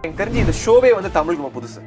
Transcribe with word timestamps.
எனக்கு 0.00 0.20
தெரிஞ்சு 0.20 0.42
இந்த 0.42 0.52
ஷோவே 0.64 0.90
வந்து 0.96 1.08
தமிழுக்கு 1.16 1.42
ரொம்ப 1.42 1.54
புதுசு. 1.56 1.80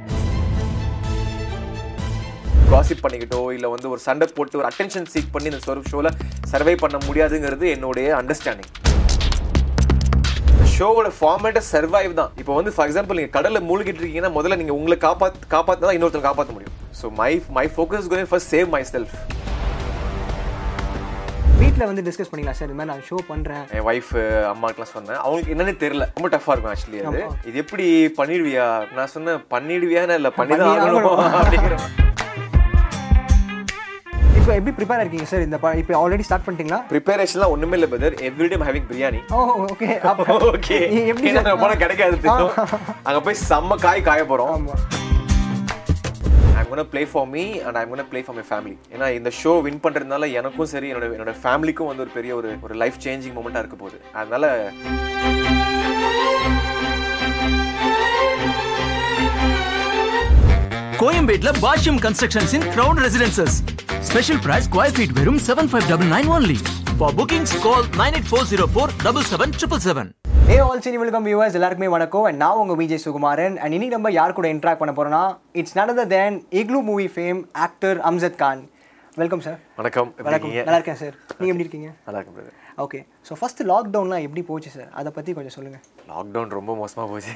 காசிப் 2.72 3.02
பண்ணிக்கிட்டோ 3.06 3.40
இல்லை 3.56 3.70
வந்து 3.74 3.88
ஒரு 3.94 4.02
சண்டை 4.06 4.26
போட்டு 4.36 4.60
ஒரு 4.60 4.68
அட்டென்ஷன் 4.70 5.08
சீக் 5.14 5.32
பண்ணி 5.36 5.48
இந்த 5.52 5.62
ஷோவில் 5.66 6.10
சர்வை 6.52 6.76
பண்ண 6.84 6.98
முடியாதுங்கிறது 7.08 7.66
என்னுடைய 7.76 8.08
அண்டர்ஸ்டாண்டிங் 8.20 8.72
ஷோவோட 10.76 11.10
ஃபார்மேட்டை 11.18 11.62
சர்வைவ் 11.72 12.14
தான். 12.20 12.32
இப்போ 12.42 12.54
வந்து 12.60 12.74
ஃபார் 12.76 12.88
எக்ஸாம்பிள் 12.90 13.20
நீங்கள் 13.20 13.36
கடலில் 13.38 13.68
மூழ்கிட்டு 13.70 14.00
இருக்கீங்கன்னா 14.02 14.34
முதல்ல 14.38 14.60
நீங்கள் 14.62 14.78
உங்களை 14.80 14.98
காப்பாத் 15.08 15.44
காப்பாற்றினா 15.56 15.88
தான் 15.90 15.98
இன்னொருத்தர் 16.00 16.28
காப்பாற்ற 16.30 16.54
முடியும். 16.58 16.76
So 17.00 17.06
my 17.22 17.32
my 17.58 17.66
focus 17.76 18.10
going 18.14 18.32
first 18.34 18.52
save 18.56 18.70
myself 18.94 19.16
வீட்டில் 21.64 21.88
வந்து 21.90 22.04
டிஸ்கஸ் 22.08 22.30
பண்ணிக்கலாம். 22.32 22.58
சார் 22.60 22.70
இது 22.70 22.78
மாதிரி 22.78 22.92
நான் 22.92 23.04
ஷோ 23.10 23.18
பண்ணுறேன் 23.32 23.64
என் 23.76 23.86
ஒய்ஃப் 23.90 24.14
அம்மாக்கெல்லாம் 24.54 24.94
சொன்னேன். 24.96 25.20
அவங்களுக்கு 25.24 25.54
என்னன்னு 25.56 25.74
தெரியல. 25.84 26.06
ரொம்ப 26.18 26.30
டஃப்பாக 26.36 26.54
இருக்கும் 26.56 26.74
ஆக்சுவலி 26.74 27.02
அது. 27.10 27.22
இது 27.50 27.58
எப்படி 27.64 27.86
பண்ணிடுவியா? 28.20 28.66
நான் 28.98 29.14
சொன்னேன் 29.16 29.44
பண்ணிடுவியான்னு 29.54 30.18
இல்லை 30.22 30.32
பண்ணி 30.40 30.58
தான் 30.62 30.72
பண்ணியே 30.72 30.88
ஆகணும் 30.88 31.38
அப்படிங்கிற 31.42 31.78
இப்போ 34.40 34.54
எப்படி 34.60 34.72
ப்ரிப்பேர் 34.78 35.02
இருக்கீங்க 35.04 35.28
சார் 35.32 35.44
இந்த 35.46 35.58
இப்போ 35.82 35.94
ஆல்ரெடி 36.00 36.24
ஸ்டார்ட் 36.28 36.46
பண்ணிட்டீங்களா? 36.46 36.80
ப்ரிப்பரேஷன்லாம் 36.90 37.54
ஒன்றுமே 37.54 37.76
இல்லை 37.78 37.88
brother 37.92 38.18
everyday 38.30 38.58
having 38.70 38.88
biryani 38.90 39.22
okay 39.68 39.90
okay 40.50 40.80
நம்ம 41.38 41.56
போனால் 41.62 41.82
கிடைக்காது 41.84 42.36
அங்கே 43.08 43.22
போய் 43.28 43.40
செம்ம 43.50 43.78
காய் 43.86 44.08
காய 44.10 44.26
போகிறோம் 44.32 44.68
gonna 46.74 46.84
play 46.92 47.02
for 47.10 47.28
me 47.28 47.44
and 47.62 47.78
I'm 47.80 47.92
gonna 47.92 48.06
play 48.12 48.20
for 48.26 48.38
my 48.38 48.46
family 48.48 48.76
ஏன்னா 48.94 49.08
இந்த 49.18 49.32
ஷோ 49.42 49.52
வின் 49.66 49.82
பண்ணுறதுனால 49.84 50.30
எனக்கும் 50.40 50.72
சரி 50.74 50.90
என்னோட 50.92 51.10
என்னோட 51.18 51.34
ஃபேமிலிக்கும் 51.44 51.90
வந்து 51.92 52.06
ஒரு 52.06 52.14
பெரிய 52.16 52.34
ஒரு 52.36 52.52
ஒரு 52.62 52.76
லைஃப் 52.76 52.98
சேஞ்சிங் 53.06 53.36
மூமெண்ட்டாக 53.38 53.64
இருக்க 53.64 53.78
போகுது. 53.78 54.00
அதனால 54.14 54.46
கோயம்பேட்ல 61.00 61.52
Bashyam 61.60 62.00
constructions 62.06 62.54
in 62.58 62.66
residences 63.06 63.56
special 64.10 64.42
price 64.46 64.68
square 64.70 64.96
feet 64.96 65.16
வெறும் 65.20 65.42
seven 65.48 65.70
five 65.72 65.88
double 65.92 66.12
nine 66.16 66.30
only 66.30 66.58
for 67.00 67.16
bookings 67.20 67.56
call 67.64 67.88
nine 68.02 68.16
eight 68.18 68.30
four 68.32 68.48
zero 68.52 68.68
four 68.74 68.94
double 69.04 69.26
seven 69.32 69.54
triple 69.58 69.84
seven 69.88 70.12
A 70.52 70.56
all 70.64 70.82
cine 70.86 70.98
welcome 71.02 71.26
viewers 71.28 71.56
எல்லாருக்குமே 71.58 71.90
வணக்கம். 71.94 72.26
And 72.30 72.38
நான் 72.44 72.58
உங்கள் 72.62 72.78
Vijay 72.80 73.02
Sukumaran. 73.04 73.56
And 73.62 73.74
இன்னைக்கு 73.76 73.96
நம்ம 73.96 74.10
யார் 74.18 74.36
கூட 74.38 74.48
interact 74.54 74.82
பண்ண 74.82 74.94
போறோம்னா 74.98 75.22
it's 75.60 75.76
other 75.84 76.06
than 76.14 76.34
Igloo 76.62 76.80
movie 76.90 77.06
fame 77.14 77.40
actor 77.66 78.00
Amjad 78.10 78.38
Khan 78.42 78.62
welcome 79.22 79.44
sir 79.46 79.60
வணக்கம். 79.80 80.10
வணக்கம். 80.28 80.54
நல்லா 80.68 80.80
இருக்கேன் 80.80 81.00
சார் 81.04 81.16
நீங்கள் 81.40 81.54
எப்படி 81.54 81.66
இருக்கீங்க? 81.66 81.90
நல்லா 82.08 82.22
பிரதர் 82.36 82.60
ஓகே 82.84 83.00
ஸோ 83.28 83.34
ஃபர்ஸ்ட் 83.40 83.62
லாக்டவுன்லாம் 83.72 84.24
எப்படி 84.28 84.42
போச்சு 84.48 84.70
சார் 84.76 84.88
அதை 85.00 85.10
பற்றி 85.18 85.32
கொஞ்சம் 85.38 85.56
சொல்லுங்கள் 85.56 85.84
லாக்டவுன் 86.12 86.56
ரொம்ப 86.58 86.72
மோசமாக 86.80 87.08
போச்சு. 87.12 87.34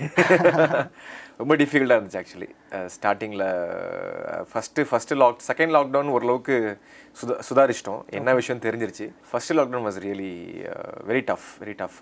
ரொம்ப 1.41 1.55
டிஃபிகல்ட்டாக 1.61 1.97
இருந்துச்சு 1.97 2.19
ஆக்சுவலி 2.21 2.49
ஸ்டார்டிங்கில் 2.95 3.45
first 4.51 4.87
first 4.91 5.19
lock 5.21 5.45
second 5.49 5.73
lockdown 5.77 6.11
ஓரளவுக்கு 6.15 6.55
சுதா 7.21 7.37
சுதாரிச்சிட்டோம். 7.49 8.01
என்ன 8.19 8.33
விஷயம் 8.39 8.63
தெரிஞ்சிருச்சு. 8.65 9.07
First 9.29 9.57
lockdown 9.59 9.87
was 9.89 10.01
really 10.07 10.33
very 11.11 11.23
tough 11.29 11.47
very 11.63 11.77
tough 11.83 12.01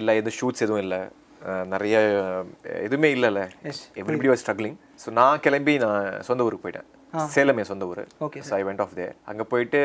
எல்லா 0.00 0.14
எதுவும் 0.20 0.38
ஷூட்ஸ் 0.40 0.64
எதுவும் 0.66 0.84
இல்லை. 0.86 1.02
நிறைய 1.74 1.96
எதுவுமே 2.88 3.08
இல்லைல்ல. 3.16 3.40
எவ்ரிபடி 4.00 4.30
வாஸ் 4.32 4.44
ஸ்ட்ரகிளிங் 4.44 4.78
ஸோ 5.04 5.10
நான் 5.20 5.42
கிளம்பி 5.46 5.74
நான் 5.86 6.06
சொந்த 6.28 6.46
ஊருக்கு 6.48 6.66
போயிட்டேன். 6.66 6.88
சேலம் 7.34 7.58
என் 7.60 7.68
சொந்த 7.70 7.84
ஊர். 7.90 8.00
Okay, 8.26 8.40
so 8.46 8.52
I 8.58 8.62
went 8.68 8.82
off 8.84 8.94
there 8.98 9.12
அங்கே 9.30 9.44
போயிட்டு 9.52 9.80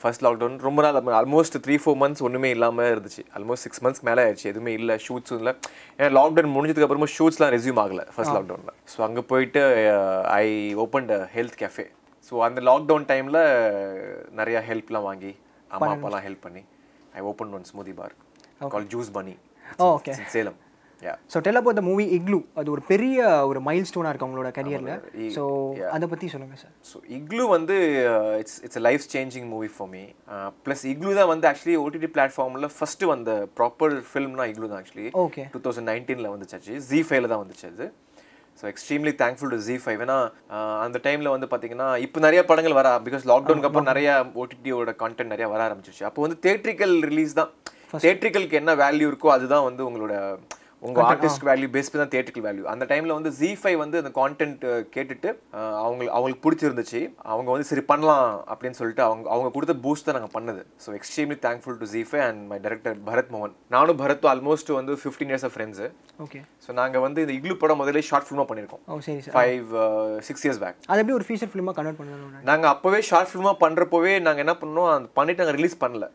ஃபர்ஸ்ட் 0.00 0.22
லாக்டவுன் 0.26 0.56
ரொம்ப 0.66 0.82
நாள் 0.86 0.98
ஆல்மோஸ்ட் 1.20 1.56
த்ரீ 1.64 1.76
ஃபோர் 1.82 1.98
மந்த்ஸ் 2.02 2.22
ஒன்றுமே 2.28 2.50
இல்லாமல் 2.56 2.90
இருந்துச்சு. 2.94 3.22
ஆல்மோஸ்ட் 3.38 3.64
சிக்ஸ் 3.66 3.82
மந்த்ஸ் 3.84 4.02
மேலே 4.08 4.22
ஆயிடுச்சு. 4.24 4.46
எதுவுமே 4.52 4.72
இல்லை 4.78 4.96
ஷூட்ஸும் 5.06 5.40
இல்லை. 5.42 5.52
ஏன்னா 5.98 6.10
லாக்டவுன் 6.18 6.54
முடிஞ்சதுக்கு 6.56 6.88
அப்புறமா 6.88 7.08
ஷூட்ஸ்லாம் 7.16 7.52
ரெஸ்யூம் 7.56 7.80
ஆகலை 7.84 8.04
ஃபர்ஸ்ட் 8.16 8.36
லாக்டவுனில் 8.38 8.74
ஸோ 8.94 9.00
அங்கே 9.08 9.24
போயிட்டு 9.32 9.62
I 10.42 10.46
open 10.84 11.08
health 11.36 11.58
cafe 11.62 11.86
so 12.28 12.34
அந்த 12.48 12.60
லாக்டவுன் 12.70 13.08
டைமில் 13.12 13.40
நிறையா 14.40 14.62
ஹெல்ப்லாம் 14.70 15.08
வாங்கி 15.10 15.32
அம்மா 15.70 15.90
அப்பாலாம் 15.94 16.24
ஹெல்ப் 16.28 16.44
பண்ணி 16.46 16.64
I 17.18 17.22
open 17.32 17.54
one 17.58 17.66
smoothie 17.72 17.94
bar 18.02 18.14
called 18.74 18.90
juice 18.94 19.10
oh 19.82 19.86
okay 19.96 20.12
Salem 20.34 20.58
so 21.28 21.38
tell 21.44 21.58
about 21.58 21.76
the 21.76 21.84
movie 21.86 22.04
Igloo 22.16 22.38
அது 22.54 22.68
ஒரு 22.70 22.82
பெரிய 22.88 23.18
ஒரு 23.48 23.60
மைல் 23.66 23.86
ஸ்டோனாக 23.88 24.12
இருக்கு 24.12 24.28
உங்களோட 24.28 24.50
கரியரில் 24.56 24.92
ஸோ 25.34 25.42
அதை 25.92 26.06
பற்றி 26.08 26.28
சொல்லுங்கள் 26.32 26.60
சார் 26.60 26.72
ஸோ 26.90 26.98
இக்லூ 27.16 27.46
வந்து 27.50 27.76
it's 28.40 28.58
it's 28.64 28.82
life 28.84 29.04
changing 29.10 29.48
movie 29.50 29.70
for 29.74 29.90
me 29.90 30.04
plus 30.64 30.84
Igloo 30.92 31.12
தான் 31.18 31.30
வந்து 31.32 31.48
ஆக்சுவலி 31.50 31.76
ஓடிடி 31.82 32.10
பிளாட்ஃபார்மில் 32.14 32.68
ஃபஸ்ட்டு 32.76 33.10
வந்த 33.12 33.30
ப்ராப்பர் 33.58 33.96
ஃபில்ம்னா 34.08 34.46
இக்லூ 34.52 34.68
தான் 34.68 34.80
ஆக்சுவலி 34.80 35.08
ஓகே 35.22 35.44
டூ 35.54 35.62
தௌசண்ட் 35.64 35.90
நைன்டீனில் 35.90 36.32
வந்துச்சு 36.32 36.60
ஜி 36.88 37.00
ஃபைவ்ல 37.06 37.30
தான் 37.32 37.42
வந்துச்சு 37.42 37.68
அது 37.70 37.88
so 38.58 38.66
extremely 38.70 39.12
thankful 39.20 39.52
to 39.52 39.60
Zee 39.62 39.76
five 39.82 40.00
ஏன்னா 40.02 40.16
ஆஹ், 40.54 40.80
அந்த 40.82 40.98
டைமில் 41.04 41.32
வந்து 41.32 41.46
பார்த்தீங்கன்னா 41.48 41.88
இப்போ 42.04 42.18
நிறைய 42.24 42.40
படங்கள் 42.50 42.76
வர 42.76 42.88
பிகாஸ் 43.04 43.24
லாக்டவுனுக்கு 43.30 43.68
அப்புறம் 43.68 43.88
நிறைய 43.88 44.08
ஓடிடியோட 44.40 44.92
கான்டென்ட் 45.00 45.32
நிறைய 45.32 45.46
வர 45.50 45.60
ஆரம்பிச்சிருச்சு. 45.66 46.04
அப்போ 46.08 46.22
வந்து 46.24 46.38
தேட்ரிக்கல் 46.44 46.94
ரிலீஸ் 47.08 47.34
தான். 47.34 47.50
தேட்ரிக்கலுக்கு 48.04 48.60
என்ன 48.60 48.72
வேல்யூ 48.80 49.08
இருக்கோ 49.10 49.28
அதுதான் 49.34 49.66
வந்து 49.66 49.82
உங்களோட 49.88 50.14
உங்க 50.86 51.00
ஆர்டிஸ்ட் 51.10 51.44
வேல்யூ 51.48 51.68
பேஸ் 51.74 51.90
தான் 51.92 52.10
தியேட்டரிக்கல் 52.12 52.44
வேல்யூ 52.46 52.64
அந்த 52.72 52.84
டைம்ல 52.90 53.14
வந்து 53.18 53.30
ஜி 53.40 53.50
ஃபைவ் 53.60 53.76
வந்து 53.82 53.96
அந்த 54.02 54.10
கான்டென்ட் 54.18 54.62
கேட்டுட்டு 54.94 55.30
அவங்க 55.84 56.02
அவங்களுக்கு 56.16 56.42
பிடிச்சிருந்துச்சு. 56.46 57.00
அவங்க 57.32 57.48
வந்து 57.54 57.68
சரி 57.70 57.84
பண்ணலாம் 57.90 58.26
அப்படின்னு 58.52 58.78
சொல்லிட்டு 58.80 59.04
அவங்க 59.08 59.26
அவங்க 59.34 59.50
கொடுத்த 59.56 59.74
பூஸ்ட் 59.84 60.06
தான் 60.08 60.16
நாங்கள் 60.18 60.34
பண்ணது. 60.36 60.62
So 60.84 60.94
extremely 60.98 61.38
thankful 61.46 61.78
to 61.82 61.88
Zee 61.94 62.02
five 62.08 62.24
and 62.28 62.42
my 62.50 62.58
director 62.66 62.98
Bharath 63.08 63.30
மோகன் 63.36 63.54
நானும் 63.76 64.00
பரத்தும் 64.02 64.32
ஆல்மோஸ்ட் 64.32 64.72
வந்து 64.80 64.96
fifteen 65.04 65.32
years 65.32 65.46
of 65.48 65.54
friends 65.56 65.88
okay 66.26 66.40
so 66.66 66.72
நாங்கள் 66.80 67.04
வந்து 67.06 67.22
இந்த 67.26 67.34
இக்லு 67.38 67.56
படம் 67.62 67.80
முதல்ல 67.82 68.02
ஷார்ட் 68.10 68.26
ஃபிலிமாக 68.28 68.48
பண்ணியிருக்கோம். 68.50 68.82
ஃபைவ் 69.36 69.70
சிக்ஸ் 70.28 70.44
இயர்ஸ் 70.46 70.60
பேக் 70.64 70.78
அது 70.90 71.00
எப்படி 71.04 71.16
ஒரு 71.20 71.28
ஃபீச்சர் 71.30 71.52
ஃபிலிமாக 71.54 71.76
கன்வெர்ட் 71.78 72.00
பண்ணணும் 72.02 72.44
நாங்கள் 72.50 72.72
அப்போவே 72.74 73.00
ஷார்ட் 73.10 73.32
ஃபிலிமாக 73.32 73.58
பண்ணுறப்போவே 73.64 74.14
நாங்கள் 74.28 74.44
என்ன 74.46 74.56
பண்ணோம் 74.64 74.90
அது 74.92 75.10
பண்ணிட்டு 75.20 75.42
நாங்கள் 75.44 75.58
ரிலீஸ் 75.60 75.82
பண்ணல. 75.86 76.08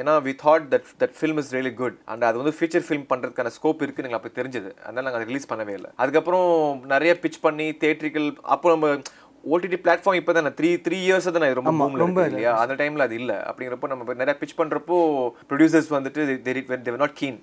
ஏன்னா 0.00 0.12
we 0.26 0.32
thought 0.42 0.64
that 0.72 0.88
that 1.00 1.14
film 1.18 1.38
is 1.42 1.52
really 1.54 1.74
good 1.74 1.96
and 2.04 2.24
அது 2.28 2.40
வந்து 2.40 2.54
ஃபீச்சர் 2.58 2.84
ஃபிலிம் 2.88 3.06
பண்ணுறதுக்கான 3.12 3.52
ஸ்கோப் 3.58 3.82
இருக்குது 3.84 4.04
எங்களுக்கு 4.06 4.20
அப்போ 4.20 4.32
தெரிஞ்சது. 4.40 4.70
அதனால 4.86 5.04
நாங்கள் 5.06 5.20
அதை 5.20 5.28
ரிலீஸ் 5.30 5.50
பண்ணவே 5.52 5.74
இல்லை. 5.78 5.90
அதுக்கப்புறம் 6.02 6.50
நிறைய 6.94 7.14
பிச் 7.22 7.42
பண்ணி 7.46 7.68
தேட்டரிக்கல் 7.84 8.28
அப்போ 8.54 8.70
நம்ம 8.74 8.90
ஓடிடி 9.44 9.78
பிளாட்ஃபார்ம் 9.84 10.18
இப்போ 10.18 10.32
தானே 10.36 10.50
த்ரீ 10.58 10.68
த்ரீ 10.86 10.96
இயர்ஸ் 11.06 11.28
தானே? 11.36 11.48
ரொம்ப 11.58 11.70
இருக்கு 12.18 12.32
இல்லையா? 12.32 12.52
அந்த 12.62 12.74
டைமில் 12.80 13.04
அது 13.06 13.14
இல்லை. 13.20 13.36
அப்படிங்கிறப்போ 13.48 13.88
நம்ம 13.92 14.14
நிறைய 14.20 14.34
பிச் 14.40 14.56
பண்ணுறப்போ 14.60 14.96
ப்ரொடியூசர்ஸ் 15.50 15.90
வந்துட்டு 15.96 16.20
தேர் 16.48 17.00
நாட் 17.02 17.16
கீன் 17.20 17.38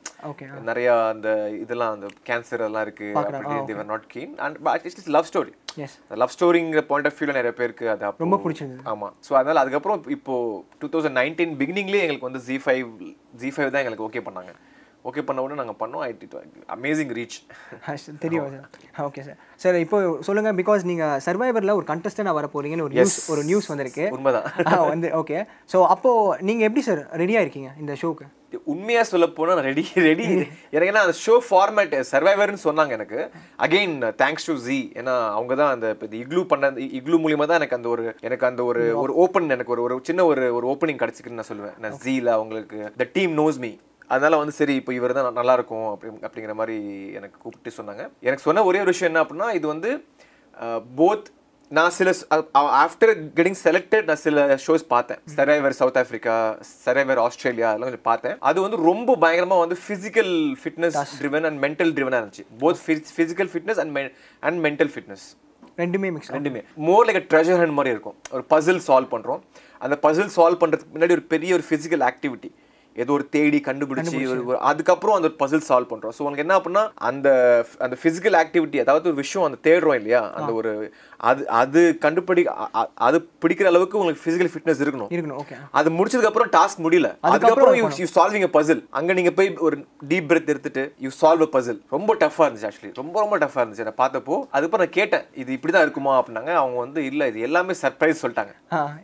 நிறைய 0.70 0.88
அந்த 1.14 1.30
இதெல்லாம் 1.64 1.94
அந்த 1.96 2.08
கேன்சர் 2.30 2.66
எல்லாம் 2.70 2.86
இருக்கு. 2.88 3.10
They are 3.70 3.90
not 3.94 4.08
keen 4.14 4.34
and 4.46 5.12
love 5.18 5.30
story 5.32 5.54
love 6.24 6.34
ஸ்டோரிங்கிற 6.36 6.82
பாயிண்ட் 6.92 7.10
ஆஃப் 7.10 7.20
வியூல 7.20 7.36
நிறைய 7.40 7.54
பேருக்கு 7.60 7.86
அது 7.96 8.12
ரொம்ப 8.26 8.40
பிடிச்சிருந்தது. 8.46 8.82
ஆமா. 8.94 9.10
ஸோ 9.28 9.32
அதனால 9.40 9.60
அதுக்கப்புறம் 9.64 10.02
இப்போ 10.18 10.36
டூ 10.82 10.90
தௌசண்ட் 10.96 11.20
நைன்டீன் 11.22 11.56
பிகினிங்லேயே 11.62 12.04
எங்களுக்கு 12.06 12.30
வந்து 12.30 12.44
ஜி 12.48 12.58
ஃபைவ் 12.66 12.90
ஜி 13.44 13.52
ஃபைவ் 13.56 13.72
தான் 13.74 13.84
எங்களுக்கு 13.84 14.08
ஓகே 14.10 14.24
பண்ணாங்க. 14.30 14.54
ஓகே 15.06 15.22
பண்ண 15.28 15.44
உடனே 15.44 15.60
நாங்கள் 15.60 15.80
பண்ணோம் 15.82 16.04
ஐ 16.06 16.10
அமேசிங் 16.76 17.12
ரீச் 17.18 17.38
தெரியும் 18.24 18.50
சார் 18.56 19.06
ஓகே 19.08 19.22
சார் 19.28 19.38
சார் 19.64 19.78
இப்போ 19.86 20.00
சொல்லுங்கள் 20.28 20.58
பிகாஸ் 20.60 20.84
நீங்கள் 20.92 21.22
சர்வைவரில் 21.28 21.78
ஒரு 21.78 21.86
கண்டஸ்டண்டாக 21.92 22.38
வர 22.40 22.48
போறீங்கன்னு 22.56 22.88
ஒரு 22.88 22.96
நியூஸ் 22.98 23.16
ஒரு 23.34 23.44
நியூஸ் 23.44 23.70
வந்திருக்கு. 23.72 24.06
உண்மைதான். 24.18 24.48
வந்து 24.94 25.10
ஓகே 25.22 25.38
ஸோ 25.74 25.80
அப்போது 25.94 26.44
நீங்கள் 26.50 26.68
எப்படி 26.70 26.84
சார் 26.90 27.02
ரெடியாக 27.24 27.46
இருக்கீங்க 27.46 27.72
இந்த 27.84 27.96
ஷோக்கு 28.04 28.28
உண்மையா 28.74 29.02
சொல்ல 29.10 29.26
போனா 29.38 29.56
நான் 29.58 29.68
ரெடி 29.70 29.84
ரெடி 30.06 30.28
ஏன்னா 30.76 31.02
அந்த 31.06 31.16
ஷோ 31.24 31.36
ஃபார்மேட் 31.48 31.92
சர்வைவர்னு 32.12 32.62
சொன்னாங்க 32.64 32.94
எனக்கு. 32.98 33.20
அகைன் 33.66 33.94
தேங்க்ஸ் 34.22 34.48
டு 34.50 34.56
ஜி 34.68 34.78
ஏன்னா 35.00 35.14
அவங்க 35.36 35.54
தான் 35.62 35.74
அந்த 35.76 35.90
இப்போ 35.96 36.08
இக்லூ 36.22 36.42
பண்ண 36.54 36.72
அந்த 36.72 36.82
இக்லூ 37.00 37.20
மூலியமா 37.24 37.48
தான் 37.52 37.60
எனக்கு 37.62 37.78
அந்த 37.80 37.90
ஒரு 37.96 38.06
எனக்கு 38.30 38.48
அந்த 38.50 38.64
ஒரு 38.72 38.84
ஒரு 39.04 39.14
ஓப்பன் 39.26 39.54
எனக்கு 39.58 39.76
ஒரு 39.76 39.84
ஒரு 39.88 39.98
சின்ன 40.10 40.26
ஒரு 40.32 40.46
ஒரு 40.60 40.68
ஓப்பனிங் 40.74 41.02
கிடைச்சிக்குன்னு 41.04 41.42
நான் 41.42 41.52
சொல்லுவேன். 41.52 41.78
நான் 41.86 42.00
ஜீல 42.06 42.34
அவங்களுக்கு 42.38 42.80
த 43.04 43.08
டீம் 43.18 43.36
நோஸ் 43.42 43.60
மீ 43.66 43.72
அதனால 44.14 44.38
வந்து 44.42 44.54
சரி 44.60 44.76
இப்போ 44.82 44.94
இவர் 45.00 45.18
தான் 45.18 45.38
நல்லா 45.40 45.56
இருக்கும் 45.58 45.88
அப்படி 45.94 46.12
அப்படிங்கிற 46.28 46.54
மாதிரி 46.62 46.78
எனக்கு 47.18 47.38
கூப்பிட்டு 47.44 47.72
சொன்னாங்க. 47.80 48.06
எனக்கு 48.28 48.46
சொன்ன 48.48 48.64
ஒரே 48.70 48.80
ஒரு 48.86 48.94
விஷயம் 48.94 49.12
என்ன 49.12 49.24
அப்படின்னா 49.26 49.50
இது 49.60 49.68
வந்து 49.74 49.92
போத் 51.02 51.28
நான் 51.78 51.94
சில 51.98 52.12
ஆஃப்டர் 52.84 53.12
கெட்டிங் 53.38 53.58
செலக்டட் 53.66 54.08
நான் 54.10 54.22
சில 54.24 54.46
ஷோஸ் 54.64 54.86
பார்த்தேன். 54.94 55.20
Survivor 55.36 55.76
South 55.80 56.00
Africa 56.02 56.36
survivor 56.86 57.20
Australia 57.26 57.68
அதெல்லாம் 57.70 57.90
கொஞ்சம் 57.90 58.08
பார்த்தேன். 58.12 58.38
அது 58.50 58.58
வந்து 58.66 58.78
ரொம்ப 58.88 59.16
பயங்கரமா 59.24 59.58
வந்து 59.64 59.78
physical 59.84 60.34
fitness 60.62 60.98
driven 61.20 61.46
and 61.50 61.60
mental 61.66 61.92
ட்ரிவனாக 61.98 62.22
இருந்துச்சு. 62.22 62.46
Both 62.64 62.82
physical 63.18 63.52
fitness 63.54 63.82
and 63.84 64.00
and 64.50 64.60
mental 64.68 64.92
fitness 64.96 65.28
ரெண்டுமே 65.84 66.10
மிக்ஸ் 66.16 66.32
ரெண்டுமே. 66.38 66.64
மோர் 66.88 67.06
லைக் 67.10 67.30
ட்ரெஷர் 67.34 67.62
ஹண்ட் 67.64 67.76
மாதிரி 67.80 67.94
இருக்கும். 67.96 68.18
ஒரு 68.36 68.46
பசில் 68.54 68.82
சால்வ் 68.88 69.12
பண்ணுறோம் 69.14 69.44
அந்த 69.86 69.98
பசில் 70.08 70.34
சால்வ் 70.38 70.62
பண்ணுறதுக்கு 70.64 70.96
முன்னாடி 70.98 71.16
ஒரு 71.18 71.26
பெரிய 71.36 71.54
ஒரு 71.60 71.66
ஃபிசிக்கல் 71.70 72.06
ஆக்டிவிட்டி 72.10 72.52
ஏதோ 73.04 73.12
ஒரு 73.18 73.26
தேடி 73.36 73.60
கண்டுபிடிச்சி 73.68 74.18
ஒரு 74.34 74.58
அதுக்கப்புறம் 74.70 75.18
அந்த 75.18 75.30
பசில் 75.42 75.68
சால்வ் 75.68 75.92
பண்றோம். 75.92 76.14
ஸோ 76.18 76.24
உனக்கு 76.28 76.44
என்ன 76.46 76.58
அப்படின்னா 76.60 76.84
அந்த 77.10 77.28
அந்த 77.86 77.96
பிசிக்கல் 78.04 78.38
ஆக்டிவிட்டி 78.42 78.78
அதாவது 78.84 79.10
ஒரு 79.12 79.20
விஷயம் 79.24 79.48
அந்த 79.48 79.60
தேடுறோம் 79.68 79.98
இல்லையா? 80.00 80.22
அந்த 80.38 80.52
ஒரு 80.60 80.72
அது 81.30 81.42
அது 81.62 81.82
கண்டுபிடி 82.06 82.42
அது 83.08 83.18
பிடிக்கிற 83.44 83.68
அளவுக்கு 83.72 84.00
உங்களுக்கு 84.00 84.24
பிசிக்கல் 84.26 84.52
ஃபிட்னஸ் 84.54 84.84
இருக்கணும். 84.84 85.10
இருக்கணும் 85.16 85.40
ஓகே 85.42 85.56
அது 85.80 85.90
முடிச்சதுக்கு 85.98 86.32
அப்புறம் 86.32 86.52
டாஸ்க் 86.58 86.84
முடியல. 86.86 87.10
அதுக்கப்புறம் 87.30 87.76
யூ 88.02 88.08
சால்விங் 88.16 88.48
அ 88.48 88.52
பசில் 88.58 88.84
அங்க 89.00 89.18
நீங்க 89.20 89.34
போய் 89.40 89.50
ஒரு 89.68 89.78
டீப் 90.12 90.30
பிரெத் 90.32 90.52
எடுத்துட்டு 90.54 90.84
யூ 91.06 91.12
சால்வ் 91.22 91.46
அ 91.48 91.52
பசில் 91.56 91.80
ரொம்ப 91.96 92.18
டஃபா 92.24 92.46
இருந்துச்சு 92.46 92.70
ஆக்சுவலி 92.70 92.94
ரொம்ப 93.02 93.16
ரொம்ப 93.24 93.38
டஃபா 93.44 93.62
இருந்துச்சு. 93.62 93.88
நான் 93.90 94.02
பார்த்தப்போ 94.04 94.38
அதுக்கப்புறம் 94.54 94.86
நான் 94.86 94.98
கேட்டேன் 95.00 95.26
இது 95.44 95.58
இப்படி 95.58 95.74
தான் 95.76 95.86
இருக்குமா 95.88 96.14
அப்படின்னாங்க. 96.20 96.54
அவங்க 96.62 96.80
வந்து 96.86 97.00
இல்ல 97.12 97.28
இது 97.32 97.46
எல்லாமே 97.50 97.76
சர்ப்ரைஸ் 97.84 98.24
சொல்லிட்டாங்க. 98.24 98.54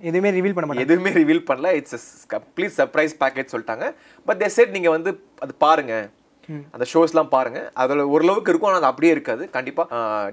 எதுவுமே 0.09 0.31
ரிவீல் 0.37 0.55
பண்ண 0.57 0.81
எதுவுமே 0.85 1.13
ரிவீல் 1.19 1.45
பண்ணல. 1.49 1.69
இட்ஸ் 1.79 2.07
கம்ப்ளீட் 2.33 2.77
சர்ப்ரைஸ் 2.79 3.15
பேக்கேஜ் 3.23 3.53
சொல்லிட்டாங்க. 3.53 3.84
பட் 4.27 4.39
தே 4.43 4.49
செட் 4.57 4.75
நீங்க 4.77 4.89
வந்து 4.97 5.11
அது 5.45 5.55
பாருங்க. 5.65 5.95
அந்த 6.75 6.85
ஷோஸ்லாம் 6.91 7.31
பாருங்க. 7.35 7.59
அதுல 7.81 8.03
ஓரளவுக்கு 8.13 8.51
இருக்கும் 8.51 8.69
ஆனால் 8.69 8.81
அது 8.81 8.89
அப்படியே 8.91 9.11
இருக்காது. 9.15 9.43
கண்டிப்பா 9.55 9.83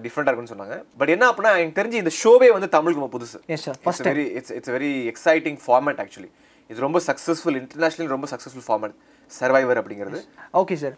டிஃப்ரெண்டா 0.04 0.30
இருக்கும்னு 0.30 0.54
சொன்னாங்க. 0.54 0.76
பட் 1.00 1.12
என்ன 1.14 1.24
அப்படின்னா 1.30 1.52
எனக்கு 1.60 1.78
தெரிஞ்சு 1.80 2.00
இந்த 2.02 2.12
ஷோவே 2.22 2.48
வந்து 2.56 2.68
தமிழுக்கு 2.76 3.02
ரொம்ப 3.02 3.12
புதுசு. 3.16 3.38
It's 3.54 4.02
very 4.10 4.26
it's 4.38 4.54
it's 4.58 4.72
very 4.76 4.92
exciting 5.12 5.58
format 5.64 6.02
actually 6.04 6.30
இது 6.70 6.86
ரொம்ப 6.86 7.00
சக்ஸஸ்ஃபுல் 7.08 7.58
இன்டர்நேஷனல் 7.62 8.12
ரொம்ப 8.16 8.28
சக்ஸஸ்ஃபுல் 8.32 8.66
ஃபார்மேட் 8.68 8.96
சர்வைவர் 9.32 9.80
அப்படிங்கிறது. 9.80 10.18
ஓகே 10.54 10.74
சார் 10.80 10.94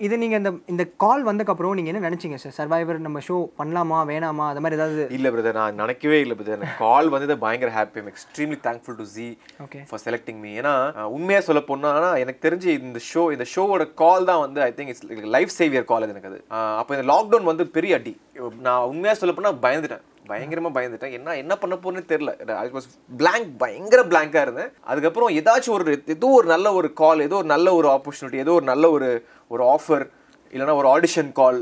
இது 0.00 0.14
நீங்கள் 0.20 0.40
இந்த 0.40 0.50
இந்த 0.72 0.84
கால் 0.98 1.22
வந்தக்கப்புறம் 1.26 1.74
நீங்கள் 1.74 1.92
என்ன 1.92 2.02
நினச்சிங்க 2.06 2.38
சார் 2.42 2.54
சர்வைவர் 2.56 2.98
நம்ம 3.00 3.22
ஷோ 3.26 3.36
பண்ணலாமா 3.58 3.98
வேணாமா? 4.08 4.46
அது 4.50 4.62
மாதிரி 4.62 4.78
ஏதாவது 4.78 5.02
இல்ல 5.16 5.30
பிரதர் 5.32 5.58
நான் 5.58 5.80
நினைக்கவே 5.80 6.18
இல்லை 6.20 6.36
பிரதர் 6.38 6.64
கால் 6.80 7.10
வந்தது 7.10 7.36
பயங்கர 7.42 7.72
happy 7.76 8.00
I'm 8.00 8.10
extremely 8.12 8.58
thankful 8.64 8.98
to 8.98 9.08
Zee 9.12 9.28
Okay. 9.64 9.82
For 9.88 10.02
selecting 10.04 10.40
me 10.40 10.52
ஏன்னா 10.56 10.72
அஹ், 10.94 11.10
உண்மையா 11.14 11.40
சொல்ல 11.46 11.62
போனா 11.64 11.92
எனக்கு 12.22 12.40
தெரிஞ்சு 12.44 12.70
இந்த 12.80 13.02
ஷோ 13.08 13.24
இந்த 13.34 13.46
ஷோவோட 13.52 13.72
கால் 13.96 14.26
தான் 14.26 14.42
வந்து 14.42 14.62
I 14.62 14.72
think 14.74 14.92
it's 14.92 15.04
life 15.34 15.54
saviour 15.56 15.86
call 15.86 16.04
அது 16.04 16.14
எனக்கு 16.14 16.30
அது. 16.30 16.40
அப்போ 16.80 16.94
இந்த 16.96 17.06
லாக்டவுன் 17.10 17.50
வந்து 17.50 17.66
பெரிய 17.74 17.98
அடி. 17.98 18.14
நான் 18.62 18.88
உண்மையா 18.90 19.14
சொல்ல 19.16 19.34
போனா 19.34 19.52
பயந்துட்டேன். 19.64 20.04
பயங்கரமா 20.30 20.70
பயந்துட்டேன். 20.76 21.14
என்ன 21.18 21.36
என்ன 21.42 21.54
பண்ண 21.62 21.74
போறேன்னு 21.84 22.10
தெரியல. 22.12 22.32
ஐ 22.62 22.66
வாஸ் 22.76 22.88
blank 23.20 23.46
பயங்கர 23.62 24.02
blank-ஆ 24.12 24.42
இருந்தேன். 24.46 24.70
அதுக்கப்புறம் 24.90 25.30
ஏதாச்சும் 25.40 25.76
ஒரு 25.78 25.96
ஏதோ 26.16 26.30
ஒரு 26.38 26.48
நல்ல 26.54 26.72
ஒரு 26.80 26.90
கால் 27.02 27.24
ஏதோ 27.28 27.38
ஒரு 27.42 27.48
நல்ல 27.54 27.74
ஒரு 27.80 27.88
ஆப்பர்ச்சுனிட்டி 27.96 28.40
ஏதோ 28.44 28.54
ஒரு 28.58 28.66
நல்ல 28.72 28.90
ஒரு 28.96 29.08
ஒரு 29.54 29.64
ஆஃபர் 29.74 30.04
இல்லைன்னா 30.52 30.76
ஒரு 30.82 30.88
ஆடிஷன் 30.94 31.32
கால் 31.40 31.60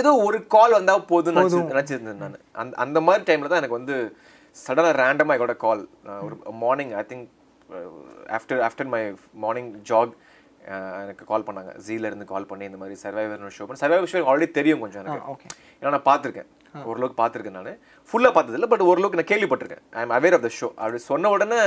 ஏதோ 0.00 0.10
ஒரு 0.26 0.38
கால் 0.54 0.76
வந்தா 0.78 0.94
போதும்னு 1.12 1.38
நினச்சி 1.38 1.62
நினச்சிருந்தேன் 1.72 2.20
நான். 2.24 2.36
அந்த 2.62 2.74
அந்த 2.84 2.98
மாதிரி 3.06 3.24
டைம்ல 3.30 3.50
தான் 3.52 3.62
எனக்கு 3.62 3.78
வந்து 3.80 3.96
சடனாக 4.56 4.96
ரேண்டமாக 5.02 5.40
கூட 5.42 5.54
கால் 5.66 5.82
ஒரு 6.26 6.34
morning 6.64 6.92
I 7.00 7.04
think 7.12 7.26
after 8.38 8.60
after 8.68 8.90
my 8.94 9.02
morning 9.44 9.70
jog 9.90 10.12
எனக்கு 11.02 11.24
கால் 11.30 11.46
பண்ணாங்க. 11.46 11.70
ஜீல 11.86 12.08
இருந்து 12.10 12.26
கால் 12.32 12.48
பண்ணி 12.50 12.64
இந்த 12.70 12.78
மாதிரி 12.82 12.96
சர்வைவர் 13.04 13.54
ஷோ 13.58 13.64
பண்ணி 13.68 13.82
சர்வைவர் 13.84 14.10
ஷோ 14.12 14.20
ஆல்ரெடி 14.32 14.48
தெரியும் 14.58 14.82
கொஞ்சம் 14.84 15.02
எனக்கு. 15.02 15.48
ஏன்னா 15.80 15.92
நான் 15.94 16.08
பார்த்துருக்கேன். 16.10 16.50
ஓரளவுக்கு 16.88 17.18
பார்த்துருக்கேன் 17.22 17.58
நான். 17.58 17.78
ஃபுல்லாக 18.08 18.32
பார்த்ததில்ல 18.36 18.68
பட் 18.72 18.84
ஓரளவுக்கு 18.90 19.20
நான் 19.20 19.30
கேள்விப்பட்டிருக்கேன். 19.32 19.84
I 19.98 20.02
am 20.06 20.14
aware 20.18 20.36
of 20.38 20.44
the 20.46 20.50
show 20.60 20.68
அப்படி 20.82 21.00
சொன்ன 21.10 21.30
உடனே 21.36 21.60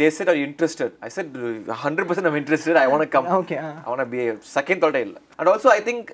they 0.00 0.08
said 0.18 0.30
are 0.32 0.40
interested 0.46 0.94
I 1.06 1.10
said 1.16 1.32
hundred 1.84 2.08
percent 2.10 2.28
I'm 2.30 2.38
interested 2.42 2.78
I 2.82 2.86
want 2.92 3.12
come 3.16 3.28
okay 3.40 3.58
அவனை 3.88 4.06
பி 4.14 4.20
செகண்ட் 4.56 4.82
தாட்டே 4.84 5.02
இல்லை. 5.08 5.20
அண்ட் 5.38 5.50
ஆல்சோ 5.52 5.70
ஐ 5.78 5.80
திங்க் 5.90 6.10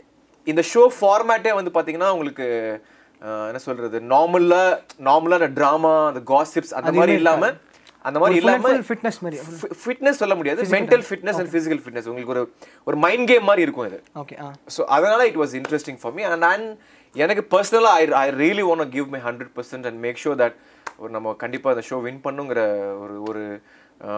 இந்த 0.52 0.64
ஷோ 0.72 0.84
ஃபார்மேட்டே 0.98 1.52
வந்து 1.58 1.72
பார்த்தீங்கன்னா 1.74 2.10
உங்களுக்கு 2.16 2.46
என்ன 3.48 3.58
சொல்றது 3.66 3.96
நார்மலா 4.14 4.62
நார்மலான 5.08 5.48
ட்ராமா 5.58 5.92
அந்த 6.10 6.22
காசிப்ஸ் 6.32 6.72
அந்த 6.78 6.92
மாதிரி 6.98 7.14
இல்லாம 7.20 7.50
அந்த 8.08 8.18
மாதிரி 8.22 8.38
இல்லாம 8.40 8.72
ஃபிட்னஸ் 8.88 9.18
மாதிரி 9.24 9.38
ஃபிட்னஸ் 9.82 10.20
சொல்ல 10.22 10.34
முடியாது. 10.38 10.62
Mental 10.74 11.04
fitness 11.08 11.38
and 11.40 11.50
physical 11.52 11.82
fitness 11.84 12.08
உங்களுக்கு 12.12 12.34
ஒரு 12.34 12.42
ஒரு 12.88 12.96
மைண்ட் 13.04 13.28
கேம் 13.30 13.46
மாதிரி 13.50 13.64
இருக்கும் 13.66 13.88
இது 13.90 14.00
ஓகே 14.22 14.36
ஸோ 14.76 14.84
அதனால 14.96 15.26
it 15.30 15.38
was 15.42 15.54
interesting 15.60 16.00
for 16.02 16.14
me 16.18 16.24
and 16.30 16.48
and 16.52 16.68
எனக்கு 17.16 17.44
பர்சனலாக 17.54 18.00
I 18.00 18.04
I 18.24 18.26
really 18.42 18.64
one 18.72 18.82
give 18.96 19.08
my 19.14 19.20
hundred 19.28 19.52
percent 19.58 19.86
and 19.90 20.00
make 20.06 20.20
sure 20.24 20.38
that 20.42 20.58
ஒரு 21.02 21.10
நம்ம 21.16 21.34
கண்டிப்பாக 21.44 21.74
அந்த 21.74 21.84
ஷோ 21.90 21.98
வின் 22.06 22.22
பண்ணுங்கிற 22.26 22.60
ஒரு 23.04 23.16
ஒரு 23.30 23.42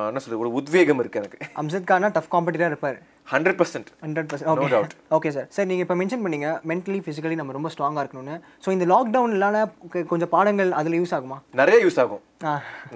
என்ன 0.09 0.21
சொல்றது 0.23 0.43
ஒரு 0.45 0.53
உத்வேகம் 0.59 1.01
இருக்கு 1.03 1.21
எனக்கு. 1.23 1.39
அம்சத் 1.61 1.89
கானா 1.91 2.09
டஃப் 2.17 2.31
காம்படிட்டராக 2.35 2.73
இருப்பார். 2.73 2.99
Hundred 3.32 3.59
percent 3.61 3.88
hundred 4.05 4.29
percent 4.31 4.50
okay 4.65 4.79
okay 5.17 5.31
sir 5.37 5.47
sir 5.55 5.67
நீங்கள் 5.69 5.85
இப்போ 5.85 5.94
மென்ஷன் 6.00 6.23
பண்ணீங்க 6.25 6.49
மென்டலி 6.71 6.99
ஃபிசிக்கலி 7.05 7.37
நம்ம 7.41 7.55
ரொம்ப 7.56 7.69
ஸ்ட்ராங்காக 7.75 8.03
இருக்கணும்னு. 8.05 8.35
ஸோ 8.65 8.69
இந்த 8.76 8.87
லாக்டவுன்லான 8.93 9.62
கொஞ்சம் 10.11 10.32
பாடங்கள் 10.35 10.71
அதில் 10.81 10.99
யூஸ் 11.00 11.15
ஆகுமா? 11.19 11.38
நிறைய 11.61 11.79
யூஸ் 11.85 11.99
ஆகும். 12.03 12.23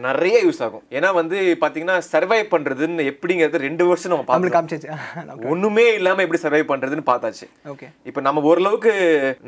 நிறைய 0.07 0.37
யூஸ் 0.47 0.61
ஆகும். 0.67 0.85
ஏன்னா 0.97 1.11
வந்து 1.21 1.39
பாத்தீங்கன்னா 1.63 1.97
சர்வை 2.11 2.41
பண்றதுன்னு 2.53 3.09
எப்படிங்கிறது 3.13 3.63
ரெண்டு 3.67 3.87
வருஷம் 3.91 4.13
நம்ம 4.15 4.27
பார்த்தோம் 4.31 4.55
காமிச்சிச்சு. 4.57 4.91
ஒண்ணுமே 5.53 5.87
இல்லாம 5.99 6.23
எப்படி 6.27 6.43
சர்வை 6.45 6.63
பண்றதுன்னு 6.73 7.09
பார்த்தாச்சு. 7.11 7.49
ஓகே 7.75 7.89
இப்போ 8.11 8.21
நம்ம 8.29 8.45
ஓரளவுக்கு 8.53 8.93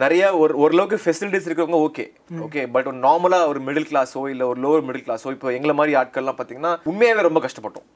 நிறைய 0.05 0.25
ஒரு 0.43 0.55
ஓரளவுக்கு 0.65 1.05
ஃபெசிலிட்டிஸ் 1.05 1.49
இருக்கிறவங்க 1.49 1.81
ஓகே 1.89 2.07
ஓகே 2.47 2.63
பட் 2.77 2.93
நார்மலா 3.07 3.41
ஒரு 3.53 3.63
மிடில் 3.69 3.91
கிளாஸோ 3.93 4.23
இல்ல 4.35 4.47
ஒரு 4.53 4.61
லோவர் 4.67 4.87
மிடில் 4.91 5.09
கிளாஸோ 5.09 5.31
இப்போ 5.39 5.51
எங்களை 5.59 5.75
மாதிரி 5.81 5.95
ஆட்கள்லாம் 6.03 6.41
பாத்தீங்கன்னா 6.41 6.75
உண்மையாவே 6.93 7.29
ரொம்ப 7.31 7.43
கஷ்டப்பட்டோம். 7.47 7.89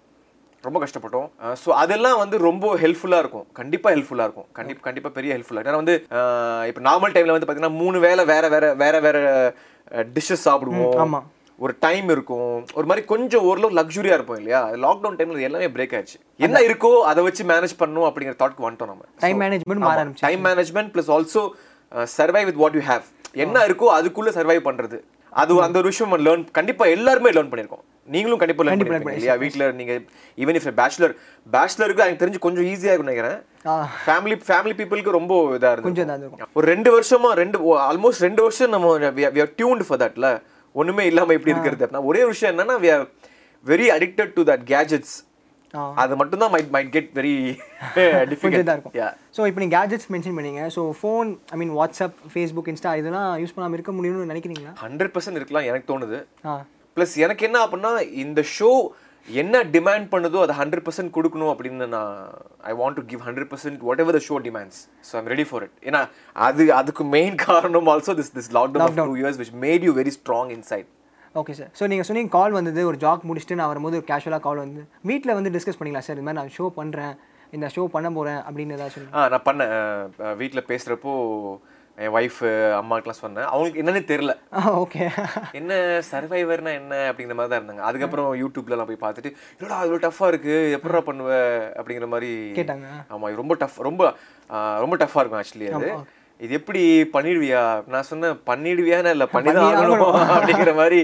ரொம்ப 0.67 0.79
கஷ்டப்பட்டோம். 0.85 1.29
ஸோ 1.63 1.71
அதெல்லாம் 1.83 2.19
வந்து 2.23 2.37
ரொம்ப 2.49 2.73
ஹெல்ப்ஃபுல்லாக 2.83 3.23
இருக்கும். 3.25 3.47
கண்டிப்பாக 3.61 3.93
ஹெல்ப்ஃபுல்லாக 3.95 4.29
இருக்கும். 4.29 4.49
கண்டிப்பாக 4.59 4.87
கண்டிப்பாக 4.89 5.15
பெரிய 5.19 5.31
ஹெல்ப்ஃபுல்லாக 5.37 5.71
ஏன்னா 5.71 5.83
வந்து 5.83 5.95
இப்போ 6.71 6.83
நார்மல் 6.89 7.15
டைமில் 7.15 7.35
வந்து 7.35 7.47
பார்த்தீங்கன்னா 7.47 7.79
மூணு 7.83 8.01
வேளை 8.07 8.25
வேற 8.33 8.49
வேற 8.55 8.67
வேற 8.83 8.99
வேற 9.07 9.19
டிஷ்ஷஸ் 10.17 10.47
சாப்பிடுவோம். 10.49 10.95
ஆமா. 11.05 11.21
ஒரு 11.65 11.73
டைம் 11.85 12.09
இருக்கும். 12.15 12.55
ஒரு 12.79 12.87
மாதிரி 12.91 13.03
கொஞ்சம் 13.11 13.45
ஓரளவு 13.49 13.77
லக்ஸுரியா 13.79 14.15
இருப்போம் 14.19 14.41
இல்லையா? 14.41 14.61
லாக்டவுன் 14.85 15.19
டைம்ல 15.19 15.45
எல்லாமே 15.49 15.69
பிரேக் 15.75 15.95
ஆயிடுச்சு 15.97 16.19
என்ன 16.47 16.63
இருக்கோ 16.69 16.91
அதை 17.11 17.23
வச்சு 17.27 17.43
மேனேஜ் 17.53 17.75
பண்ணணும் 17.83 18.07
அப்படிங்கிற 18.09 18.37
தாட்க்கு 18.41 18.67
வந்துட்டோம் 18.67 18.91
நம்ம. 18.93 19.05
டைம் 19.25 19.41
மேனேஜ்மெண்ட் 19.45 19.85
மாற 19.89 20.07
time 20.27 20.43
management 20.49 20.93
plus 20.95 21.11
also 21.17 21.43
survive 22.17 22.43
with 22.49 22.61
what 22.63 22.79
you 22.79 22.85
have 22.93 23.07
என்ன 23.45 23.63
இருக்கோ 23.69 23.89
அதுக்குள்ள 23.99 24.33
சர்வை 24.39 24.59
பண்றது. 24.69 24.99
அது 25.43 25.53
அந்த 25.67 25.79
ஒரு 25.83 25.91
விஷயம் 25.93 26.17
லேர்ன் 26.27 26.45
கண்டிப்பா 26.59 26.87
எல்லாருமே 26.97 27.31
லேர்ன் 27.37 27.53
பண்ணிருக்கோம் 27.53 27.85
நீங்களும் 28.09 28.41
கண்டிப்பா 28.43 28.65
லேர்ன் 28.67 28.81
பண்ணிருப்பீங்க 28.81 29.19
இல்லையா? 29.21 29.37
வீட்ல 29.43 29.67
நீங்க 29.81 29.95
ஈவன் 30.39 30.59
இஃப் 30.61 30.69
பேச்சுலர் 30.81 31.15
பேச்சுலருக்கு 31.47 32.05
எனக்கு 32.07 32.23
தெரிஞ்சு 32.23 32.45
கொஞ்சம் 32.47 32.67
ஈஸியா 32.73 32.93
இருக்கும் 32.93 33.11
நினைக்கிறேன். 33.11 33.39
ஃபேமிலி 34.07 34.37
ஃபேமிலி 34.49 34.75
பீப்புளுக்கு 34.81 35.19
ரொம்ப 35.19 35.35
இதா 35.59 35.71
கொஞ்சம் 35.87 36.07
இதாக 36.07 36.21
இருக்கும் 36.23 36.57
ஒரு 36.61 36.67
ரெண்டு 36.75 36.93
வருஷமா 36.97 37.31
ரெண்டு 37.43 37.59
ஆல்மோஸ்ட் 37.91 38.27
ரெண்டு 38.29 38.43
வருஷம் 38.47 38.75
நம்ம 38.77 39.45
டியூன்ட் 39.61 39.87
ஃபார் 39.89 40.03
தட்ல 40.05 40.31
ஒண்ணுமே 40.75 41.05
இல்லாம 41.13 41.35
எப்படி 41.39 41.55
இருக்கிறது 41.55 42.05
ஒரே 42.11 42.25
விஷயம் 42.33 42.53
என்னன்னா 42.55 42.77
we 42.87 42.91
are 42.97 43.05
very 43.67 43.87
addicted 43.95 44.35
to 44.39 44.43
that 44.51 44.67
gadgets. 44.73 45.15
அது 46.03 46.15
மட்டும் 46.19 46.43
தான் 46.43 46.53
மைட் 46.55 46.69
மைட் 46.75 46.91
கெட் 46.97 47.09
வெரி 47.19 47.33
கொஞ்சம் 47.95 48.29
டிஃபிகல்ட் 48.33 48.65
இதாக 48.65 48.75
இருக்கும் 48.77 48.95
ஸோ 49.37 49.47
இப்போ 49.51 49.61
நீங்கள் 49.63 49.79
கேஜெட்ஸ் 49.79 50.11
மென்ஷன் 50.15 50.37
பண்ணீங்க. 50.39 50.63
So 50.75 50.83
phone 50.99 51.31
I 51.55 51.57
mean 51.63 51.73
WhatsApp 51.79 52.19
Facebook 52.35 52.69
Insta 52.73 52.93
இதெல்லாம் 53.01 53.31
யூஸ் 53.43 53.55
பண்ணாமல் 53.57 53.77
இருக்க 53.79 53.93
முடியும்னு 53.97 54.31
நினைக்கிறீங்களா? 54.33 54.75
ஹண்ட்ரட் 54.85 55.13
பர்சன்ட் 55.17 55.41
இருக்கலாம் 55.41 55.69
எனக்கு 55.71 55.91
தோணுது. 55.93 56.19
ப்ளஸ் 56.97 57.15
எனக்கு 57.25 57.47
என்ன 57.49 57.59
அப்படின்னா 57.65 57.93
இந்த 58.25 58.41
ஷோ 58.57 58.71
என்ன 59.29 59.61
டிமாண்ட் 59.75 60.07
பண்ணுதோ 60.11 60.41
அதை 60.45 60.55
ஹண்ட்ரட் 60.59 60.85
பர்சன்ட் 60.87 61.13
கொடுக்கணும் 61.15 61.53
அப்படின்னு 61.53 61.87
நான் 61.89 62.11
I 62.71 62.73
want 62.81 62.99
to 62.99 63.05
give 63.11 63.23
hundred 63.29 63.51
percent 63.53 63.79
whatever 64.05 64.17
the 64.19 64.21
show 64.27 64.39
demands 64.47 64.81
so 65.05 65.15
I'm 65.21 65.31
ready 65.35 65.47
for 65.51 65.63
it 65.63 65.77
ஏன்னா 65.89 66.01
அது 66.41 66.65
அதுக்கு 66.73 67.05
மெயின் 67.15 67.37
காரணம் 67.47 67.89
also 67.95 68.15
this 68.21 68.35
this 68.35 68.51
lockdown 68.59 68.99
two 69.03 69.17
years 69.23 69.41
which 69.43 69.55
made 69.65 69.87
you 69.89 69.95
very 70.01 70.15
strong 70.19 70.51
inside 70.55 70.89
okay 71.35 71.53
sir 71.53 71.71
so 71.79 71.85
நீங்கள் 71.87 72.09
சொன்னீங்க 72.09 72.31
கால் 72.31 72.53
வந்தது 72.53 72.81
ஒரு 72.87 72.99
jack 72.99 73.29
முடிச்சுட்டு 73.29 73.59
நான் 73.61 73.71
வரும்போது 73.73 73.97
ஒரு 73.97 74.07
கேஷுவலாக 74.11 74.43
கால் 74.43 74.61
வந்து 74.61 74.83
வீட்டில் 75.05 75.37
வந்து 75.39 75.53
டிஸ்கஸ் 75.57 75.79
பண்ணிங்களா 75.79 76.05
சார் 76.07 76.17
இந்த 76.17 76.27
மாதிரி 76.29 76.41
நான் 76.41 76.55
ஷோ 76.59 76.67
பண்ணுறேன் 76.77 77.15
இந்த 77.53 77.67
ஷோ 77.75 77.83
பண்ண 77.87 78.09
போகிறேன் 78.11 78.41
அப்படின்னு 78.41 78.77
ஆ 79.15 79.29
நான் 79.29 79.47
பண்ணேன். 79.47 79.73
வீட்டில் 80.37 80.69
பேசுகிறப்போ 80.69 81.15
என் 82.03 82.15
ஒய்ஃப் 82.19 82.39
அம்மாக்கெலாம் 82.79 83.21
சொன்னேன். 83.23 83.47
அவங்களுக்கு 83.51 83.81
என்னன்னே 83.83 84.03
தெரில 84.09 84.33
ஓகே 84.83 85.03
என்ன 85.59 85.75
சர்வைவர்னா 86.11 86.73
என்ன 86.81 86.95
அப்படிங்கிற 87.11 87.37
மாதிரி 87.39 87.53
தான் 87.53 87.61
இருந்தாங்க. 87.61 87.85
அதுக்கப்புறம் 87.89 88.31
யூடியூப்லலாம் 88.41 88.91
போய் 88.91 89.05
பார்த்துட்டு 89.05 89.31
இல்லடா 89.59 89.79
இவ்வளோ 89.87 90.01
டஃப்பாக 90.07 90.31
இருக்கு 90.33 90.57
எப்படா 90.79 91.03
பண்ணுவ 91.11 91.31
அப்படிங்கிற 91.79 92.09
மாதிரி 92.15 92.31
கேட்டாங்க. 92.59 92.89
ஆமா 93.15 93.29
இது 93.31 93.43
ரொம்ப 93.43 93.57
டஃப் 93.63 93.79
ரொம்ப 93.89 94.03
ரொம்ப 94.85 94.97
டஃப்பாக 95.05 95.23
இருக்கும் 95.23 95.43
ஆக்சுவலி 95.43 95.71
அது. 95.79 95.91
இது 96.41 96.53
எப்படி 96.59 96.81
பண்ணிடுவியா? 97.13 97.61
நான் 97.93 98.09
சொன்னேன் 98.09 98.39
பண்ணிடுவியான்னு 98.49 99.13
இல்லை 99.17 99.27
பண்ணி 99.35 99.51
தான் 99.57 99.67
ஆகணும் 99.69 100.03
அப்படிங்கிற 100.37 100.73
மாதிரி 100.81 100.99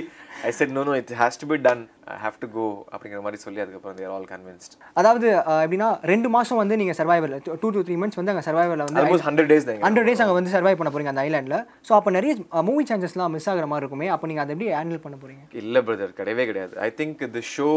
I 0.49 0.51
said 0.59 0.73
no 0.77 0.83
no 0.89 0.93
it 0.99 1.13
has 1.21 1.39
to 1.41 1.47
be 1.51 1.57
done 1.67 1.83
I 2.13 2.17
have 2.23 2.37
to 2.43 2.47
go 2.55 2.65
அப்படிங்கிற 2.93 3.21
மாதிரி 3.25 3.39
சொல்லி 3.45 3.61
அதுக்கப்புறம் 3.65 3.97
தேர் 3.99 4.13
ஆல் 4.15 4.27
கன்வின்ஸ்ட் 4.33 4.75
அதாவது 5.01 5.27
எப்படின்னா 5.65 5.89
ரெண்டு 6.13 6.29
மாதம் 6.37 6.61
வந்து 6.63 6.79
நீங்கள் 6.81 6.99
சர்வைவரில் 7.01 7.57
டூ 7.63 7.71
டு 7.77 7.83
த்ரீ 7.89 7.97
மந்த்ஸ் 8.03 8.21
வந்து 8.21 8.33
அங்கே 8.35 8.45
சர்வைவரில் 8.49 8.85
வந்து 8.87 9.01
almost 9.03 9.27
hundred 9.29 9.51
days 9.53 9.67
hundred 9.87 10.09
days 10.11 10.23
அங்கே 10.25 10.37
வந்து 10.39 10.55
சர்வை 10.57 10.75
பண்ண 10.81 10.93
போகிறீங்க 10.93 11.15
அந்த 11.15 11.25
ஐலாண்டில் 11.27 11.59
ஸோ 11.89 11.95
அப்போ 11.99 12.13
நிறைய 12.19 12.35
மூவி 12.71 12.85
சான்சஸ்லாம் 12.91 13.35
மிஸ் 13.37 13.49
ஆகிற 13.53 13.67
மாதிரி 13.73 13.85
இருக்குமே. 13.85 14.09
அப்போ 14.17 14.29
நீங்கள் 14.31 14.45
அதை 14.47 14.55
எப்படி 14.57 14.71
ஹேண்டில் 14.79 15.05
பண்ண 15.07 15.19
போகிறீங்க 15.23 15.43
இல்லை 15.63 15.83
பிரதர் 15.89 16.19
கிடையவே 16.21 16.47
கிடையாது. 16.51 16.75
I 16.87 16.91
think 17.01 17.25
the 17.37 17.45
show 17.57 17.71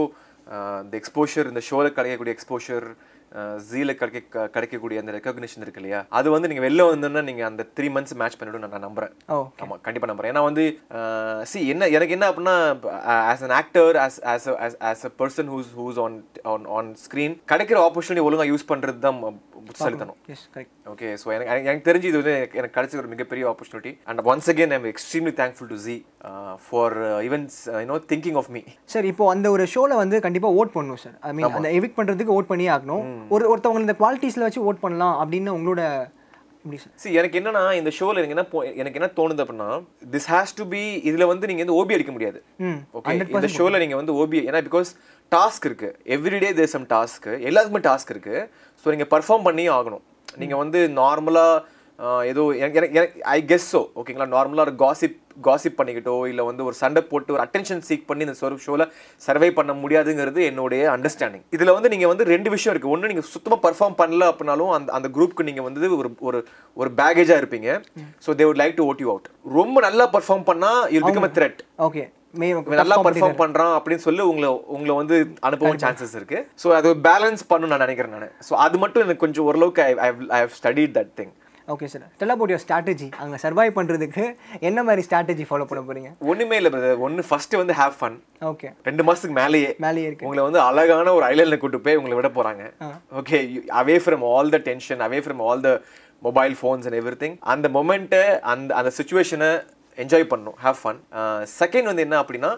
the 0.92 0.96
exposure 1.02 1.50
இந்த 1.52 1.64
ஷோவில் 1.70 1.96
கிடைக்கக்கூடிய 1.98 2.36
எக்ஸ்போஷர் 2.38 2.88
ஜீல 3.68 3.92
கிடைக்க 3.96 4.20
கிடைக்கக்கூடிய 4.50 5.02
அந்த 5.02 5.12
ரெக்கக்னிஷன் 5.16 5.64
இருக்கு 5.64 5.82
இல்லையா 5.82 6.00
அது 6.14 6.28
வந்து 6.32 6.50
நீங்க 6.50 6.64
வெளில 6.66 6.86
வந்தோன்னா 6.90 7.24
நீங்க 7.24 7.44
அந்த 7.48 7.64
த்ரீ 7.78 7.88
மந்த்ஸ் 7.94 8.18
மேட்ச் 8.20 8.38
பண்ணிடும் 8.40 8.64
நான் 8.66 8.86
நம்புறேன். 8.86 9.14
ஆமா 9.60 9.76
கண்டிப்பா 9.82 10.10
நம்புறேன். 10.10 10.32
ஏன்னா 10.32 10.44
வந்து 10.44 10.66
சி 11.44 11.62
என்ன 11.68 11.90
எனக்கு 11.96 12.16
என்ன 12.18 12.28
அப்படின்னா 12.30 12.56
as 13.28 13.46
an 13.46 13.56
actor 13.58 13.98
as 14.04 14.20
as 14.34 14.48
as 14.90 15.06
a 15.06 15.14
person 15.20 15.50
whose 15.54 15.72
whose 15.80 16.00
on 16.04 16.18
on 16.52 16.68
on 16.78 16.92
screen 17.04 17.36
கிடைக்கிற 17.52 17.80
ஆப்பர்ச்சுனிட்டி 17.86 18.28
ஒழுங்கா 18.28 18.48
யூஸ் 18.50 18.70
பண்றது 18.72 19.02
தான் 19.02 19.20
புத்திசாலித்தனம் 19.58 20.18
ஓகே 20.92 21.10
ஸோ 21.20 21.28
எனக்கு 21.34 21.52
எனக்கு- 21.64 21.86
தெரிஞ்சு 21.86 22.08
இது 22.10 22.20
வந்து 22.22 22.34
எனக்கு- 22.54 22.74
கிடைச்ச 22.76 23.00
ஒரு 23.02 23.12
மிகப்பெரிய 23.12 23.44
opportunity 23.52 23.92
and 24.10 24.24
once 24.28 24.50
again 24.52 24.74
I'm 24.78 24.88
extremely 24.92 25.34
thankful 25.38 25.70
to 25.70 25.78
Zee 25.84 25.96
for 26.66 26.96
evens 27.28 27.56
you know 27.78 27.98
thinking 28.10 28.38
of 28.42 28.50
me 28.50 28.62
sir 28.88 29.08
இப்போ 29.12 29.26
அந்த 29.32 29.48
ஒரு 29.52 29.66
ஷோல 29.74 29.98
வந்து 30.00 30.20
கண்டிப்பா 30.22 30.52
ஓட் 30.60 30.74
பண்ணணும் 30.76 31.02
சார் 31.04 31.16
ஐ 31.22 31.34
மீன் 31.34 31.48
அந்த 31.52 31.72
எவிக் 31.80 31.98
பண்றதுக்கு 31.98 32.36
ஓட் 32.36 32.50
பண்ணியே 32.50 32.72
ஆகணும். 32.74 33.06
ஒரு 33.36 33.46
ஒருத்தவங்க 33.52 33.86
இந்த 33.86 33.96
குவாலிட்டிஸ்ல 34.02 34.46
வச்சு 34.48 34.66
ஓட் 34.70 34.84
பண்ணலாம் 34.86 35.16
அப்படின்னு 35.24 35.56
உங்களோட 35.58 35.82
சார் 36.82 36.92
சி 37.02 37.10
எனக்கு 37.20 37.38
என்னன்னா 37.40 37.62
இந்த 37.78 37.92
ஷோல 37.96 38.20
எனக்கு 38.22 38.36
என்ன 38.36 38.74
எனக்கு 38.82 39.00
என்ன 39.00 39.10
தோணுது 39.18 39.44
அப்படின்னா 39.44 39.70
திஸ் 40.14 40.28
ஹேஸ் 40.34 40.54
டு 40.60 40.66
பி 40.74 40.84
இதுல 41.10 41.26
வந்து 41.32 41.48
நீங்க 41.50 41.62
வந்து 41.64 41.78
ஓபி 41.80 41.96
அடிக்க 41.96 42.12
முடியாது. 42.16 42.40
ஓகே 42.98 43.16
இந்த 43.38 43.50
ஷோல 43.58 43.82
நீங்க 43.84 43.98
வந்து 44.02 44.14
ஓபி 44.24 44.40
ஏன்னா 44.50 44.62
பிகாஸ் 44.70 44.92
டாஸ்க் 45.32 45.66
இருக்கு. 45.70 45.90
எவ்ரிடே 46.16 46.52
தேர் 46.60 46.74
சம் 46.76 46.88
டாஸ்க் 46.96 47.28
எல்லாத்துக்குமே 47.48 47.84
டாஸ்க் 47.90 48.14
இருக்கு. 48.16 48.36
ஸோ 48.84 48.88
நீங்க 48.96 49.08
பர்ஃபார்ம் 49.16 49.46
பண்ணியே 49.48 49.72
ஆகணும். 49.78 50.04
நீங்க 50.42 50.56
வந்து 50.64 50.82
நார்மலா 51.02 51.48
ஏதோ 52.30 52.44
எனக்கு 52.66 53.02
ஐ 53.36 53.38
கெஸ் 53.52 53.68
ஸோ 53.74 53.82
ஓகேங்களா 54.00 54.28
நார்மலாக 54.36 54.68
ஒரு 54.68 54.76
காசிப் 54.84 55.18
காசிப் 55.48 55.78
பண்ணிக்கிட்டோ 55.80 56.16
இல்லை 56.32 56.46
வந்து 56.50 56.66
ஒரு 56.70 56.76
சண்டை 56.82 57.02
போட்டு 57.12 57.34
ஒரு 57.36 57.44
அட்டென்ஷன் 57.46 57.84
சீக் 57.90 58.08
பண்ணி 58.10 58.26
இந்த 58.28 58.36
சொரு 58.42 58.62
ஷோவில் 58.66 58.86
சர்வை 59.22 59.50
பண்ண 59.60 59.74
முடியாதுங்கிறது 59.84 60.42
என்னுடைய 60.50 60.82
அண்டர்ஸ்டாண்டிங் 60.96 61.46
இதில் 61.58 61.76
வந்து 61.78 61.92
நீங்கள் 61.94 62.12
வந்து 62.14 62.28
ரெண்டு 62.34 62.52
விஷயம் 62.56 62.74
இருக்குது 62.74 62.94
ஒன்று 62.96 63.12
நீங்கள் 63.14 63.30
சுத்தமாக 63.34 63.62
பர்ஃபார்ம் 63.68 64.00
பண்ணல 64.02 64.32
அப்படின்னாலும் 64.32 64.74
அந்த 64.78 64.92
அந்த 65.00 65.10
குரூப்க்கு 65.18 65.48
நீங்கள் 65.50 65.68
வந்து 65.70 65.92
ஒரு 66.00 66.12
ஒரு 66.30 66.42
ஒரு 66.78 66.92
பேகேஜாக 67.00 67.42
இருப்பீங்க. 67.42 67.70
So 68.26 68.36
they 68.40 68.48
would 68.50 68.62
like 68.64 68.76
to 68.80 68.88
vote 68.92 69.04
you 69.06 69.12
out 69.14 69.30
ரொம்ப 69.60 69.78
நல்லா 69.88 70.08
பர்ஃபார்ம் 70.18 70.46
பண்ணால் 70.52 70.82
you 70.96 71.02
become 71.08 71.30
a 71.30 71.34
threat 71.38 71.62
okay 71.88 72.04
நல்லா 72.80 72.96
பெர்ஃபார்ம் 73.06 73.40
பண்றான் 73.42 73.74
அப்படின்னு 73.78 74.04
சொல்லி 74.06 74.24
உங்களை 74.30 74.48
உங்களை 74.76 74.94
வந்து 75.02 75.16
அனுப்பவும் 75.48 75.82
சான்சஸ் 75.84 76.16
இருக்கு. 76.20 76.40
ஸோ 76.62 76.68
அது 76.78 76.90
பேலன்ஸ் 77.08 77.44
பண்ணணும் 77.52 77.74
நான் 77.74 77.84
நினைக்கிறேன் 77.86 78.16
நான். 78.16 78.34
ஸோ 78.48 78.54
அது 78.66 78.78
மட்டும் 78.84 79.04
எனக்கு 79.06 79.24
கொஞ்சம் 79.26 79.48
ஓரளவுக்கு 79.50 79.84
I 79.84 79.92
I 80.38 80.40
have 80.44 80.56
studied 80.60 80.96
that 80.98 81.12
thing 81.20 81.34
okay 81.68 81.86
sir 81.86 82.06
tell 82.18 82.30
about 82.30 82.52
your 82.52 82.64
strategy 82.64 83.08
அங்கே 83.18 83.38
சர்வைவ் 83.44 83.76
பண்ணுறதுக்கு 83.76 84.24
என்ன 84.60 84.80
மாதிரி 84.84 85.02
ஸ்ட்ராட்டஜி 85.08 85.44
ஃபாலோ 85.50 85.66
பண்ண 85.66 85.82
போறீங்க? 85.82 86.10
ஒண்ணுமே 86.24 86.56
இல்லை 86.56 86.72
பிரதர் 86.72 87.00
ஒன்று 87.00 87.24
ஃபர்ஸ்ட் 87.30 87.56
வந்து 87.56 87.74
ஹேவ் 87.74 87.96
ஃபன் 88.00 88.18
ஓகே 88.42 88.70
ரெண்டு 88.84 89.04
மாசத்துக்கு 89.04 89.38
மேலேயே 89.38 89.70
மேலேயே 89.78 90.08
இருக்கு. 90.08 90.26
உங்களை 90.26 90.44
வந்து 90.44 90.60
அழகான 90.60 91.14
ஒரு 91.14 91.26
ஐலண்ட்ல 91.26 91.58
கூட்டு 91.58 91.80
போய் 91.80 91.96
உங்களை 91.96 92.16
விட 92.16 92.30
போறாங்க. 92.30 92.64
Okay 93.14 93.40
away 93.82 93.96
from 94.06 94.26
all 94.32 94.50
the 94.50 94.60
tension 94.66 95.00
away 95.00 95.20
from 95.20 95.44
all 95.48 95.62
the 95.62 95.72
mobile 96.24 96.56
phones 96.62 96.86
and 96.88 97.00
everything 97.24 97.38
அந்த 97.54 97.70
மொமெண்ட்டை 97.70 98.24
அந்த 98.52 98.76
அந்த 98.76 98.92
சுச்சுவேஷனை 98.98 99.50
என்ஜாய் 99.98 100.30
பண்ணணும். 100.30 100.58
ஹேவ் 100.64 100.80
ஃபன் 100.84 101.00
செகண்ட் 101.60 101.84
வந்து 101.84 102.02
என்ன 102.02 102.18
அப்படின்னா 102.24 102.52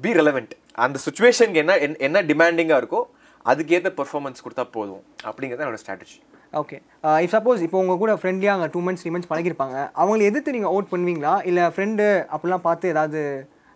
பி 0.00 0.12
ரெலவெண்ட் 0.12 0.54
அந்த 0.78 0.98
சுச்சுவேஷனுக்கு 1.06 1.62
என்ன 1.64 1.76
என்ன- 1.78 2.00
என்ன 2.00 2.22
டிமாண்டிங்காக 2.24 2.80
இருக்கோ 2.82 3.02
அதுக்கேற்ற 3.46 3.90
பெர்ஃபார்மன்ஸ் 3.98 4.44
கொடுத்தா 4.44 4.66
போதும். 4.70 5.02
அப்படிங்கிறது 5.24 5.64
என்னோட 5.64 5.80
ஸ்ட்ராட்டஜி 5.84 6.18
ஓகே 6.52 6.78
இஃப் 7.24 7.34
சப்போஸ் 7.36 7.60
இப்போ 7.66 7.78
உங்க 7.82 7.94
கூட 8.02 8.12
ஃப்ரெண்ட்லியாக 8.20 8.56
அங்கே 8.56 8.70
டூ 8.74 8.80
மந்த்ஸ் 8.86 9.02
த்ரீ 9.04 9.10
மந்த்ஸ் 9.14 9.30
பழகிருப்பாங்க 9.32 9.76
அவங்களை 10.00 10.24
எதிர்த்து 10.30 10.54
நீங்கள் 10.56 10.72
அவுட் 10.72 10.90
பண்ணுவீங்களா? 10.94 11.34
இல்லை 11.50 11.64
ஃப்ரெண்டு 11.74 12.04
அப்படிலாம் 12.34 12.66
பார்த்து 12.66 12.92
ஏதாவது 12.94 13.20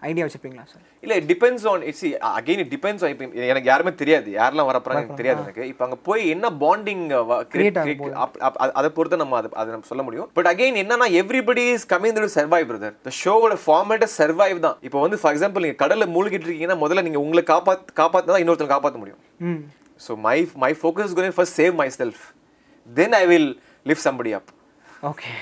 ஐடியா 0.08 0.24
வச்சுருப்பீங்களா 0.24 0.64
சார் 0.70 0.86
இல்ல 1.04 1.14
depends 1.30 1.66
on 1.72 1.82
it's 1.90 2.04
again 2.38 2.60
it 2.62 2.70
depends 2.74 3.02
on 3.04 3.12
இப்போ 3.12 3.26
எனக்கு 3.50 3.70
யாருமே 3.70 3.92
தெரியாது. 4.00 4.28
யாரெல்லாம் 4.38 4.68
வரப்போறாங்க 4.70 5.02
எனக்கு 5.02 5.20
தெரியாது 5.20 5.40
எனக்கு. 5.44 5.62
இப்போ 5.72 5.84
அங்க 5.86 5.98
போய் 6.08 6.22
என்ன 6.34 6.46
பாண்டிங் 6.62 7.04
ஆகும் 7.18 8.74
அதை 8.80 8.90
பொறுத்து 8.96 9.20
நம்ம 9.22 9.36
அதை 9.40 9.50
அதை 9.62 9.68
நம்ம 9.74 9.88
சொல்ல 9.92 10.04
முடியும். 10.08 10.28
பட் 10.38 10.50
அகைன் 10.52 10.80
என்னன்னா 10.82 11.08
everybody 11.22 11.64
is 11.76 11.86
coming 11.94 12.18
to 12.18 12.32
survive 12.38 12.66
brother 12.72 12.94
இந்த 12.98 13.14
ஷோவோட 13.22 13.56
ஃபார்மேட் 13.66 14.06
சர்வைவ் 14.18 14.64
தான். 14.66 14.76
இப்போ 14.88 15.00
வந்து 15.06 15.20
ஃபார் 15.22 15.34
எக்ஸாம்பிள் 15.36 15.66
நீங்க 15.66 15.80
கடல்ல 15.84 16.08
மூழ்கிட்டு 16.16 16.46
இருக்கீங்கன்னா 16.48 16.80
முதல்ல 16.84 17.06
நீங்க 17.08 17.22
உங்களை 17.26 17.44
காப்பாத் 17.54 17.86
காப்பாத்தினா 18.02 18.34
தான் 18.36 18.44
இன்னொருத்தர் 18.44 18.74
காப்பாற்ற 18.74 19.00
முடியும். 19.04 19.22
So 20.06 20.14
my 20.28 20.38
my 20.64 20.72
focus 20.82 21.16
going 21.18 21.36
first 21.38 21.58
save 21.62 21.74
myself 22.00 22.22
then 22.86 23.16
I 23.22 23.24
will 23.32 23.50
lift 23.86 24.06
somebody 24.08 24.32
up 24.38 24.50
okay 25.10 25.32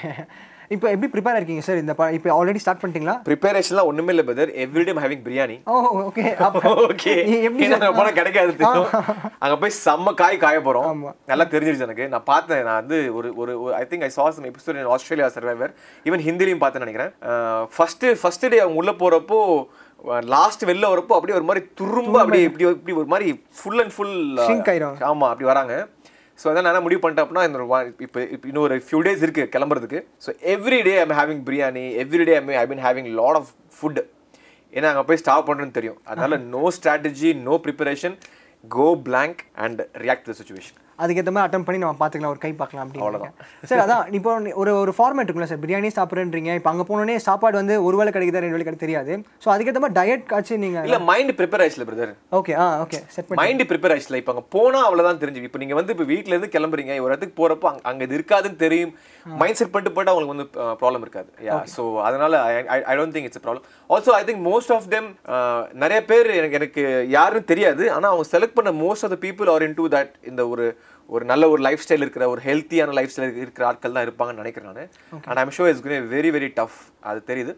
இப்போ 0.75 0.87
எப்படி 0.91 1.09
ப்ரிப்பேர் 1.13 1.39
இருக்கீங்க 1.39 1.63
சார் 1.67 1.79
இந்த 1.81 1.93
இப்போ 2.17 2.29
ஆல்ரெடி 2.35 2.61
ஸ்டார்ட் 2.63 2.81
பண்ணிட்டீங்களா? 2.83 3.15
ப்ரிப்பரேஷன்லாம் 3.29 3.89
ஒண்ணுமே 3.91 4.13
இல்லை 4.15 4.25
brother 4.29 4.51
everyday 4.65 4.93
having 5.05 5.25
biryani 5.25 5.57
oh 5.67 5.79
okay 6.03 6.25
okay 6.85 7.15
எப்படி 7.47 7.65
ஏன்னா 7.67 7.79
அங்க 7.79 7.91
போனா 7.99 8.13
கிடைக்காது 8.19 8.53
அங்க 9.45 9.55
போய் 9.63 9.75
செம்ம 9.79 10.15
காய் 10.21 10.39
காய 10.45 10.61
ஆமா. 10.91 11.11
நல்லா 11.31 11.47
தெரிஞ்சிருச்சு 11.55 11.87
எனக்கு. 11.89 12.07
நான் 12.15 12.29
பார்த்தேன். 12.31 12.63
நான் 12.69 12.81
வந்து 12.83 12.99
ஒரு 13.19 13.29
ஒரு 13.43 13.53
I 13.81 13.85
think 13.91 14.07
I 14.09 14.13
saw 14.19 14.27
some 14.37 14.47
episode 14.53 14.79
in 14.83 14.91
Australia 14.95 15.29
survivor 15.37 15.73
even 16.07 16.25
ஹிந்திலையும் 16.29 16.63
பார்த்தேன் 16.65 16.85
நினைக்கிறேன். 16.87 17.13
ஃபர்ஸ்ட் 17.77 18.07
ஃபர்ஸ்ட் 18.23 18.51
டே 18.55 18.61
அவங்க 18.65 18.81
உள்ள 18.83 18.95
போறப்போ 19.03 19.39
லாஸ்ட் 20.35 20.63
வெளில 20.71 20.91
வரப்போ 20.93 21.17
அப்படியே 21.17 21.39
ஒரு 21.39 21.49
மாதிரி 21.49 21.63
துரும்ப 21.81 22.17
அப்படியே 22.23 22.45
இப்படி 22.49 22.67
இப்படி 22.77 22.95
ஒரு 23.01 23.11
மாதிரி 23.15 23.29
ஃபுல் 23.59 23.83
அண்ட் 23.85 23.95
ஃபுல் 23.97 24.15
Shrink 24.47 24.69
ஆயிரும். 24.75 24.97
ஆமா 25.11 25.29
அப்படி 25.33 25.49
வராங்க. 25.51 25.75
ஸோ 26.41 26.47
அதான் 26.51 26.67
நான் 26.67 26.85
முடிவு 26.87 27.01
பண்ணிட்டேன் 27.03 27.27
அப்படின்னா 27.27 27.47
இந்த 27.49 27.59
இப்போ 28.07 28.21
இப்போ 28.35 28.47
இன்னும் 28.51 28.65
ஒரு 28.67 28.77
ஃபியூ 28.87 29.01
டேஸ் 29.07 29.25
இருக்கு 29.27 29.45
கிளம்புறதுக்கு. 29.55 30.01
So 30.27 30.33
every 30.55 30.81
day 30.89 30.95
I'm 31.05 31.17
having 31.21 31.43
biryani 31.49 31.85
every 32.05 32.27
day 32.29 32.35
I 32.63 32.67
been 32.73 32.85
having 32.87 33.09
lot 33.21 33.39
of 33.41 33.51
food 33.79 34.01
ஏன்னா 34.73 34.91
அங்கே 34.93 35.05
போய் 35.09 35.21
ஸ்டாப் 35.23 35.49
பண்ணுறேன்னு 35.49 35.77
தெரியும். 35.79 35.99
அதனால 36.11 36.37
no 36.55 36.65
strategy 36.77 37.31
no 37.49 37.57
preparation 37.67 38.17
go 38.65 38.87
blank 39.07 39.39
and 39.65 39.81
react 40.05 40.27
to 40.29 40.33
situation 40.41 40.79
அதுக்கேற்ற 41.03 41.33
மாதிரி 41.35 41.47
அட்டம் 41.49 41.67
பண்ணி 41.67 41.81
நம்ம 41.83 41.99
பார்த்துக்கலாம் 42.03 42.35
ஒரு 42.35 42.43
கை 42.45 42.53
பார்க்கலாம் 42.63 42.85
அப்படின்னு 42.87 43.69
சார் 43.71 43.83
அதான் 43.85 44.05
இப்போ 44.19 44.33
ஒரு 44.63 44.73
ஒரு 44.83 44.95
ஃபார்மேட் 44.99 45.29
இருக்குல்ல 45.29 45.51
சார் 45.53 45.63
பிரியாணி 45.65 45.91
சாப்பிட்றேன்றீங்க 45.99 46.55
இப்போ 46.61 46.71
அங்கே 46.73 46.87
போனோடனே 46.91 47.19
சாப்பாடு 47.29 47.61
வந்து 47.61 47.77
ஒரு 47.89 47.99
வேளை 48.01 48.13
கிடைக்குதா 48.17 48.43
ரெண்டு 48.45 48.57
வேளை 48.57 48.67
கிடைக்கு 48.67 48.85
தெரியாது. 48.87 49.13
ஸோ 49.45 49.49
அதுக்கேற்ற 49.55 49.83
மாதிரி 49.85 49.99
டயட் 50.01 50.25
காய்ச்சி 50.33 50.61
நீங்கள் 50.65 50.87
இல்ல 50.89 51.01
மைண்ட் 51.11 51.35
ப்ரிப்பேர் 51.41 51.63
ஆயிடுச்சுல 51.65 51.87
brother 51.91 52.15
okay 52.41 52.55
ah 52.63 52.67
okay 52.85 53.01
set 53.17 53.29
பண்ணி 53.29 53.41
மைண்ட் 53.43 53.65
ப்ரிப்பேர் 53.73 53.95
ஆயிடுச்சுல 53.95 54.21
இப்போ 54.23 54.35
அங்கே 54.35 54.45
போனால் 54.57 54.87
அவ்வளோதான் 54.89 55.23
தெரிஞ்சு 55.23 55.47
இப்போ 55.51 55.63
நீங்கள் 55.65 55.81
வந்து 55.81 55.95
இப்போ 55.97 56.09
வீட்ல 56.13 56.35
இருந்து 56.35 56.53
கிளம்புறீங்க 56.57 56.99
ஒரு 57.05 57.13
இடத்துக்கு 57.13 57.39
போகிறப்போ 57.41 57.69
அங்கே 57.73 57.87
அங்கே 57.91 58.07
இது 58.09 58.17
இருக்காதுன்னு 58.19 58.61
தெரியும். 58.65 58.93
மைண்ட் 59.41 59.59
செட் 59.61 59.73
பண்ணிட்டு 59.73 59.95
போயிட்டு 59.95 60.13
அவங்களுக்கு 60.13 60.35
வந்து 60.35 60.47
ப்ராப்ளம் 60.81 61.03
இருக்காது. 61.07 61.29
யா 61.49 61.57
ஸோ 61.75 61.83
அதனால 62.09 62.43
I 62.91 62.95
don't 62.99 63.15
think 63.17 63.29
it's 63.29 63.43
problem 63.47 63.67
also 63.95 64.13
I 64.21 64.23
think 64.29 64.43
most 64.51 64.73
of 64.77 64.87
them 64.95 65.09
நிறைய 65.83 65.99
பேர் 66.11 66.29
எனக்கு 66.39 66.59
எனக்கு 66.61 66.83
யாருன்னு 67.17 67.51
தெரியாது. 67.53 67.85
ஆனால் 67.97 68.11
அவங்க 68.13 68.27
செலக்ட் 68.35 68.57
பண்ண 68.59 68.73
most 68.85 69.05
of 69.07 69.15
the 69.15 69.19
people 69.27 69.51
are 69.55 69.65
into 69.81 69.87
that 69.97 70.13
இந்த 70.31 70.43
ஒரு 70.53 70.67
ஒரு 71.15 71.25
நல்ல 71.31 71.45
ஒரு 71.53 71.61
லைஃப் 71.67 71.85
ஸ்டைல் 71.87 72.05
இருக்கிற 72.05 72.25
ஒரு 72.33 72.41
ஹெல்த்தியான 72.49 72.93
லைஃப் 72.99 73.13
ஸ்டைல் 73.15 73.41
இருக்கிற 73.43 73.67
ஆட்கள் 73.71 73.97
தான் 73.97 74.07
இருப்பாங்கன்னு 74.09 74.43
நினைக்கிறேன் 74.43 74.73
நான். 74.73 74.91
And 75.29 75.41
I'm 75.43 75.55
show 75.57 75.65
is 75.73 75.83
very 76.17 76.31
very 76.37 76.51
tough 76.61 76.79
அது 77.11 77.21
தெரியுது. 77.31 77.55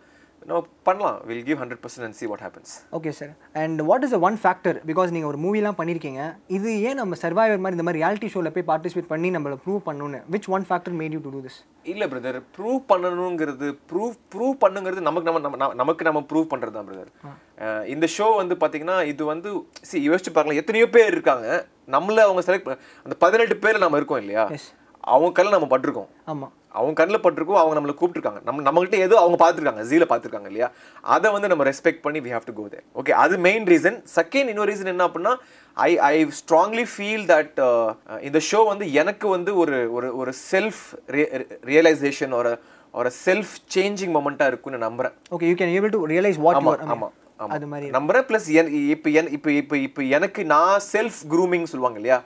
நம்ம 0.49 0.61
பண்ணலாம். 0.89 1.17
Will 1.29 1.43
give 1.49 1.59
hundred 1.63 1.81
percent 1.83 2.07
and 2.07 2.17
see 2.19 2.27
what 2.31 2.43
happens 2.45 2.73
okay 2.99 3.11
sir 3.19 3.33
and 3.63 3.81
what 3.91 4.05
is 4.07 4.15
one 4.29 4.37
factor 4.43 4.79
because 4.91 5.13
நீங்கள் 5.17 5.31
ஒரு 5.33 5.39
மூவிலாம் 5.45 5.79
பண்ணியிருக்கீங்க 5.81 6.23
இது 6.57 6.71
ஏன் 6.89 6.99
நம்ம 7.01 7.19
சர்வைவர் 7.23 7.63
மாதிரி 7.65 7.77
இந்த 7.79 7.87
மாதிரி 7.89 8.01
ரியாலிட்டி 8.03 8.31
ஷோவில் 8.35 8.55
போய் 8.57 8.67
பார்ட்டிசிபேட் 8.71 9.11
பண்ணி 9.13 9.31
நம்மளை 9.37 9.59
ப்ரூவ் 9.65 9.81
பண்ணணும்னு? 9.89 10.21
Which 10.35 10.49
one 10.57 10.67
factor 10.71 10.97
made 11.01 11.15
you 11.17 11.21
to 11.27 11.33
do 11.37 11.43
this 11.47 11.59
இல்ல 11.93 12.07
பிரதர் 12.13 12.41
ப்ரூவ் 12.57 12.81
பண்ணணுங்கிறது 12.93 13.69
ப்ரூவ் 13.93 14.17
ப்ரூவ் 14.35 14.55
பண்ணுங்கிறது 14.65 15.07
நமக்கு 15.09 15.29
நம்ம 15.31 15.73
நமக்கு 15.83 16.09
நம்ம 16.11 16.25
ப்ரூவ் 16.33 16.51
பண்றது 16.53 16.77
தான் 16.79 16.89
பிரதர் 16.91 17.11
இந்த 17.95 18.07
ஷோ 18.19 18.29
வந்து 18.43 18.55
பாத்தீங்கன்னா 18.63 18.99
இது 19.13 19.23
வந்து 19.33 19.51
சி 19.89 19.97
யோசிச்சு 20.11 20.31
பார்க்கலாம். 20.37 20.61
எத்தனையோ 20.63 20.87
பேர் 20.95 21.13
இருக்காங்க. 21.15 21.49
நம்மள 21.95 22.21
அவங்க 22.27 22.43
செலக்ட் 22.47 22.71
அந்த 23.07 23.15
பதினெட்டு 23.25 23.57
பேர்ல 23.65 23.85
நம்ம 23.85 23.99
இருக்கோம் 24.01 24.23
இல்லையா. 24.25 24.45
அவங்க 25.13 25.31
கல்ல 25.39 25.55
நம்ம 25.55 25.69
பட்டிருக்கோம். 25.71 26.11
ஆமாம் 26.33 26.53
அவங்க 26.79 26.95
கண்ணில் 26.99 27.23
பட்டிருக்கோம் 27.25 27.61
அவங்க 27.61 27.75
நம்மளை 27.79 27.95
கூப்பிட்டுருக்காங்க. 27.97 28.41
நம்ம 28.47 28.63
நம்மகிட்ட 28.67 28.97
ஏதோ 29.07 29.17
அவங்க 29.23 29.37
பார்த்துருக்காங்க 29.43 29.83
ஜீல 29.91 30.05
பார்த்துருக்காங்க 30.11 30.49
இல்லையா? 30.51 30.69
அதை 31.15 31.29
வந்து 31.35 31.51
நம்ம 31.53 31.65
ரெஸ்பெக்ட் 31.71 32.05
பண்ணி 32.05 32.21
we 32.27 32.31
have 32.35 32.47
to 32.51 32.55
go 32.59 32.65
there 32.75 32.85
okay 33.01 33.15
அது 33.23 33.35
மெயின் 33.47 33.67
ரீசன் 33.73 33.99
செகண்ட் 34.19 34.51
இன்னொரு 34.53 34.71
ரீசன் 34.73 34.93
என்ன 34.95 35.07
அப்படின்னா 35.09 35.33
I 35.77 35.91
I 36.11 36.15
strongly 36.41 36.87
feel 36.93 37.25
that 37.33 37.59
இந்த 38.29 38.41
ஷோ 38.51 38.61
வந்து 38.73 38.87
எனக்கு 39.03 39.29
வந்து 39.37 39.53
ஒரு 39.63 39.77
ஒரு 39.97 40.11
ஒரு 40.23 40.35
செல்ஃப் 40.51 40.83
ரியலைசேஷன் 41.73 42.35
ஒரு 42.41 42.53
ஒரு 42.95 43.11
செல்ஃப் 43.25 43.53
சேஞ்சிங் 43.75 44.15
மொமெண்ட்டாக 44.17 44.51
இருக்கும்னு 44.53 44.81
நம்புறேன். 44.87 45.15
Okay 45.35 45.47
you 45.51 45.57
can 45.61 45.75
able 45.77 45.93
to 45.97 46.01
realize 46.15 46.41
what 46.47 46.59
ஆமா 46.61 46.73
யூ 46.75 46.87
ஆமா 46.87 46.95
ஆமா. 46.97 47.09
அது 47.57 47.67
மாதிரி. 47.67 47.89
நம்புறேன். 47.97 48.27
ப்ளஸ் 48.29 48.49
இப்போ 48.95 49.09
இப்போ 49.37 49.51
இப்போ 49.61 49.77
இப்போ 49.87 50.03
எனக்கு 50.17 50.43
நான் 50.55 50.83
செல்ஃப் 50.93 51.21
க்ரூமிங் 51.33 51.67
சொல்லுவாங்க 51.73 51.99
இல்லையா? 52.01 52.19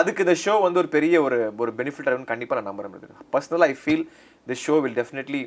அதுக்கு 0.00 0.24
இந்த 0.26 0.34
ஷோ 0.44 0.54
வந்து 0.62 0.80
ஒரு 0.82 0.90
பெரிய 0.96 1.22
ஒரு 1.26 1.38
ஒரு 1.58 1.72
பெனிஃபிட் 1.80 2.08
ஆகும்னு 2.08 2.32
கண்டிப்பா 2.32 2.56
நான் 2.58 2.70
நம்புறேன் 2.70 2.96
பர்சனலாக 3.36 3.70
I 3.72 3.76
feel 3.84 4.04
this 4.46 4.64
show 4.66 4.76
will 4.80 4.98
definitely 5.02 5.42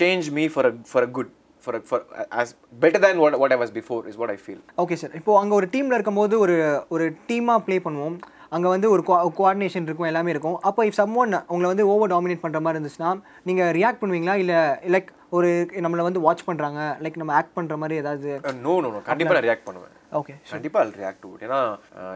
change 0.00 0.28
me 0.30 0.46
for 0.54 0.70
for 0.92 1.02
a 1.02 1.10
good 1.10 1.32
for 1.64 1.76
for 1.88 2.02
as 2.40 2.52
better 2.80 3.02
than 3.04 3.20
what 3.24 3.38
what 3.42 3.52
I 3.52 3.58
was 3.62 3.74
before 3.80 4.08
is 4.08 4.18
what 4.22 4.30
I 4.30 4.38
feel 4.44 4.62
okay 4.76 4.94
sir 4.94 5.14
இப்போ 5.14 5.38
அங்கே 5.40 5.54
ஒரு 5.54 5.68
டீமில் 5.72 5.96
இருக்கும்போது 5.98 6.34
ஒரு 6.38 6.56
ஒரு 6.88 7.04
டீமாக 7.30 7.58
ப்ளே 7.58 7.78
பண்ணுவோம். 7.78 8.16
அங்கே 8.56 8.68
வந்து 8.74 8.88
ஒரு 8.94 9.02
கோஆர்டினேஷன் 9.38 9.86
இருக்கும் 9.88 10.10
எல்லாமே 10.10 10.32
இருக்கும். 10.34 10.56
அப்போ 10.68 10.80
இஃப் 10.88 10.98
சம் 11.00 11.16
ஒன் 11.22 11.34
உங்களை 11.52 11.68
வந்து 11.72 11.86
ஓவர் 11.94 12.12
டாமினேட் 12.14 12.42
பண்ணுற 12.44 12.60
மாதிரி 12.64 12.78
இருந்துச்சுன்னா 12.78 13.10
நீங்கள் 13.50 13.72
ரியாக்ட் 13.78 14.00
பண்ணுவீங்களா? 14.02 14.36
இல்லை 14.44 14.60
லைக் 14.94 15.10
ஒரு 15.38 15.50
நம்மளை 15.84 16.02
வந்து 16.08 16.24
வாட்ச் 16.26 16.46
பண்ணுறாங்க 16.48 16.80
லைக் 17.04 17.20
நம்ம 17.22 17.34
ஆக்ட் 17.40 17.56
பண்ணுற 17.58 17.76
மாதிரி 17.82 18.00
ஏதாவது 18.02 18.30
நோ 18.66 18.74
நோ 18.84 18.90
நோ 18.94 19.02
கண்டிப்பா 19.10 19.34
நான் 19.36 19.46
ரியாக்ட் 19.48 19.68
பண்ணுவேன். 19.68 19.94
ஓகே 20.20 20.34
கண்டிப்பா 20.54 20.80
I'll 20.82 20.96
react 21.02 21.20
to 21.24 21.30
it. 21.34 21.40
ஏன்னா 21.46 21.60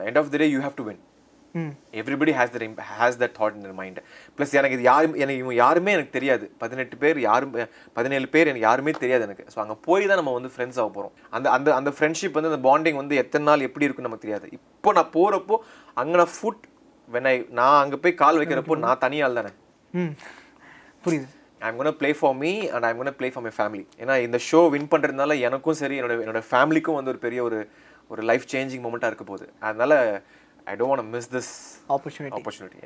end 0.09 0.21
of 0.21 0.33
the 0.35 0.42
day 0.42 0.49
you 0.54 0.61
have 0.66 0.76
to 0.80 0.87
win 0.88 1.00
everybody 2.00 2.33
has 2.38 2.53
that 2.55 2.83
has 2.99 3.19
that 3.23 3.35
thought 3.38 3.57
in 3.59 3.77
mind 3.81 4.00
plus 4.38 4.55
எனக்கு 4.61 4.77
இது 4.79 4.87
யாரும் 4.91 5.17
எனக்கு 5.23 5.41
இவங்க 5.43 5.57
யாருமே 5.65 5.95
எனக்கு 5.97 6.15
தெரியாது. 6.17 6.47
பதினெட்டு 6.62 6.99
பேர் 7.03 7.21
யாரும் 7.29 7.53
பதினேழு 7.99 8.29
பேர் 8.35 8.50
எனக்கு 8.50 8.67
யாருமே 8.69 8.95
தெரியாது 9.03 9.25
எனக்கு. 9.29 9.47
ஸோ 9.55 9.61
அங்கே 9.65 9.77
போய் 9.88 10.09
தான் 10.11 10.21
நம்ம 10.23 10.35
வந்து 10.38 10.53
ஃப்ரெண்ட்ஸ் 10.57 10.81
ஆக 10.83 10.91
போகிறோம் 10.97 11.15
அந்த 11.38 11.47
அந்த 11.57 11.75
அந்த 11.79 11.93
ஃப்ரெண்ட்ஷிப் 11.99 12.37
வந்து 12.38 12.53
அந்த 12.53 12.62
பாண்டிங் 12.69 13.00
வந்து 13.03 13.17
எத்தனை 13.25 13.47
நாள் 13.50 13.67
எப்படி 13.69 13.87
இருக்குன்னு 13.88 14.11
நமக்கு 14.11 14.27
தெரியாது. 14.27 14.49
இப்போ 14.59 14.93
நான் 14.99 15.15
போகிறப்போ 15.17 15.59
அங்கே 16.03 16.19
நான் 16.23 16.35
ஃபுட் 16.37 16.65
வென் 17.09 17.29
ஐ 17.33 17.35
நான் 17.61 17.81
அங்கே 17.83 17.99
போய் 18.05 18.21
கால் 18.23 18.41
வைக்கிறப்போ 18.43 18.77
நான் 18.87 19.03
தனியால் 19.07 19.41
தானே. 19.41 19.53
புரியுது. 21.05 21.29
I'm 21.67 21.79
gonna 21.79 21.91
play 22.00 22.11
for 22.19 22.35
me 22.43 22.50
and 22.75 22.87
I'm 22.88 22.99
gonna 23.00 23.12
play 23.19 23.29
for 23.35 23.45
my 23.47 23.53
family 23.57 23.85
ஏன்னா 24.03 24.15
இந்த 24.27 24.38
ஷோ 24.49 24.61
வின் 24.75 24.91
பண்ணுறதுனால 24.93 25.35
எனக்கும் 25.49 25.79
சரி 25.81 25.97
என்னோட 26.00 26.15
என்னோட 26.25 26.43
ஃபேமிலிக்கும் 26.50 26.99
வந்து 26.99 27.12
ஒரு 27.12 27.21
பெரிய 27.25 27.41
ஒரு 27.49 27.59
ஒரு 28.11 28.23
லைஃப் 28.31 28.45
சேஞ்சிங் 28.53 28.85
மூமெண்ட்டாக 28.85 29.11
இருக்க 29.12 29.25
போகுது 29.31 29.47
அதனால 29.69 29.93
I 30.72 30.75
don't 30.80 30.92
want 30.92 31.14
miss 31.16 31.30
this 31.37 31.52
opportunity 31.96 32.37
opportunity 32.38 32.80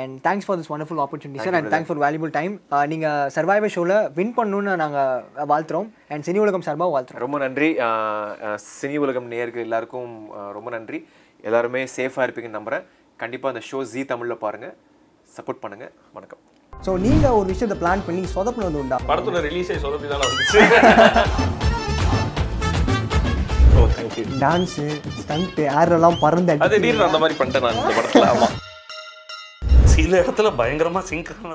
and 0.00 0.14
thanks 0.26 0.46
for 0.46 0.58
this 0.60 0.70
wonderful 0.74 1.00
opportunity 1.04 1.40
sir 1.46 1.56
and 1.58 1.70
thanks 1.72 1.88
for 1.90 2.00
valuable 2.04 2.30
time 2.36 2.52
நீங்கள் 2.92 3.30
சர்வைவர் 3.34 3.72
ஷோவில் 3.74 3.96
வின் 4.18 4.34
பண்ணணும்னு 4.38 4.74
நாங்கள் 4.82 5.48
வாழ்த்துறோம். 5.50 5.88
அண்ட் 6.12 6.24
சினி 6.28 6.40
உலகம் 6.44 6.64
சார்பாக 6.68 6.92
வாழ்த்துறோம். 6.94 7.22
ரொம்ப 7.24 7.38
நன்றி. 7.44 7.68
சினி 8.78 8.96
உலகம் 9.04 9.28
நேயர்கள் 9.32 9.66
எல்லாருக்கும் 9.66 10.14
ரொம்ப 10.56 10.70
நன்றி. 10.76 11.00
எல்லாருமே 11.48 11.82
சேஃபாக 11.96 12.26
இருப்பீங்கன்னு 12.26 12.58
நம்புகிறேன் 12.58 12.86
கண்டிப்பாக 13.22 13.52
அந்த 13.54 13.62
ஷோ 13.70 13.80
ஜி 13.92 14.02
தமிழில் 14.12 14.42
பாருங்கள் 14.44 14.74
சப்போர்ட் 15.36 15.62
பண்ணுங்கள் 15.64 15.92
வணக்கம். 16.16 16.42
ஸோ 16.72 16.92
நீங்கள் 17.06 17.36
ஒரு 17.40 17.46
விஷயத்தை 17.52 17.78
பிளான் 17.82 18.06
பண்ணி 18.08 18.24
சொதப்புனது 18.36 18.80
உண்டா? 18.84 18.98
படத்தோட 19.12 19.42
ரிலீஸே 19.48 19.78
சொதப்பி 19.84 20.08
தானே 20.14 20.30
வந்துச்சு. 20.30 20.62
டான்ஸு 24.40 24.84
ஸ்டண்ட்டு 25.18 25.64
ஏரெல்லாம் 25.78 26.18
பறந்து 26.18 26.56
அது 26.58 26.76
திடீர்னு 26.76 27.04
அந்த 27.04 27.18
மாதிரி 27.18 27.38
பண்ணிட்டேன் 27.38 27.66
நான் 27.66 27.80
இந்த 27.80 27.94
படத்துல. 27.98 28.26
ஆமா. 28.32 28.48
சில 29.84 30.20
இடத்துல 30.20 30.48
பயங்கரமா 30.58 31.00
சிங்க் 31.02 31.30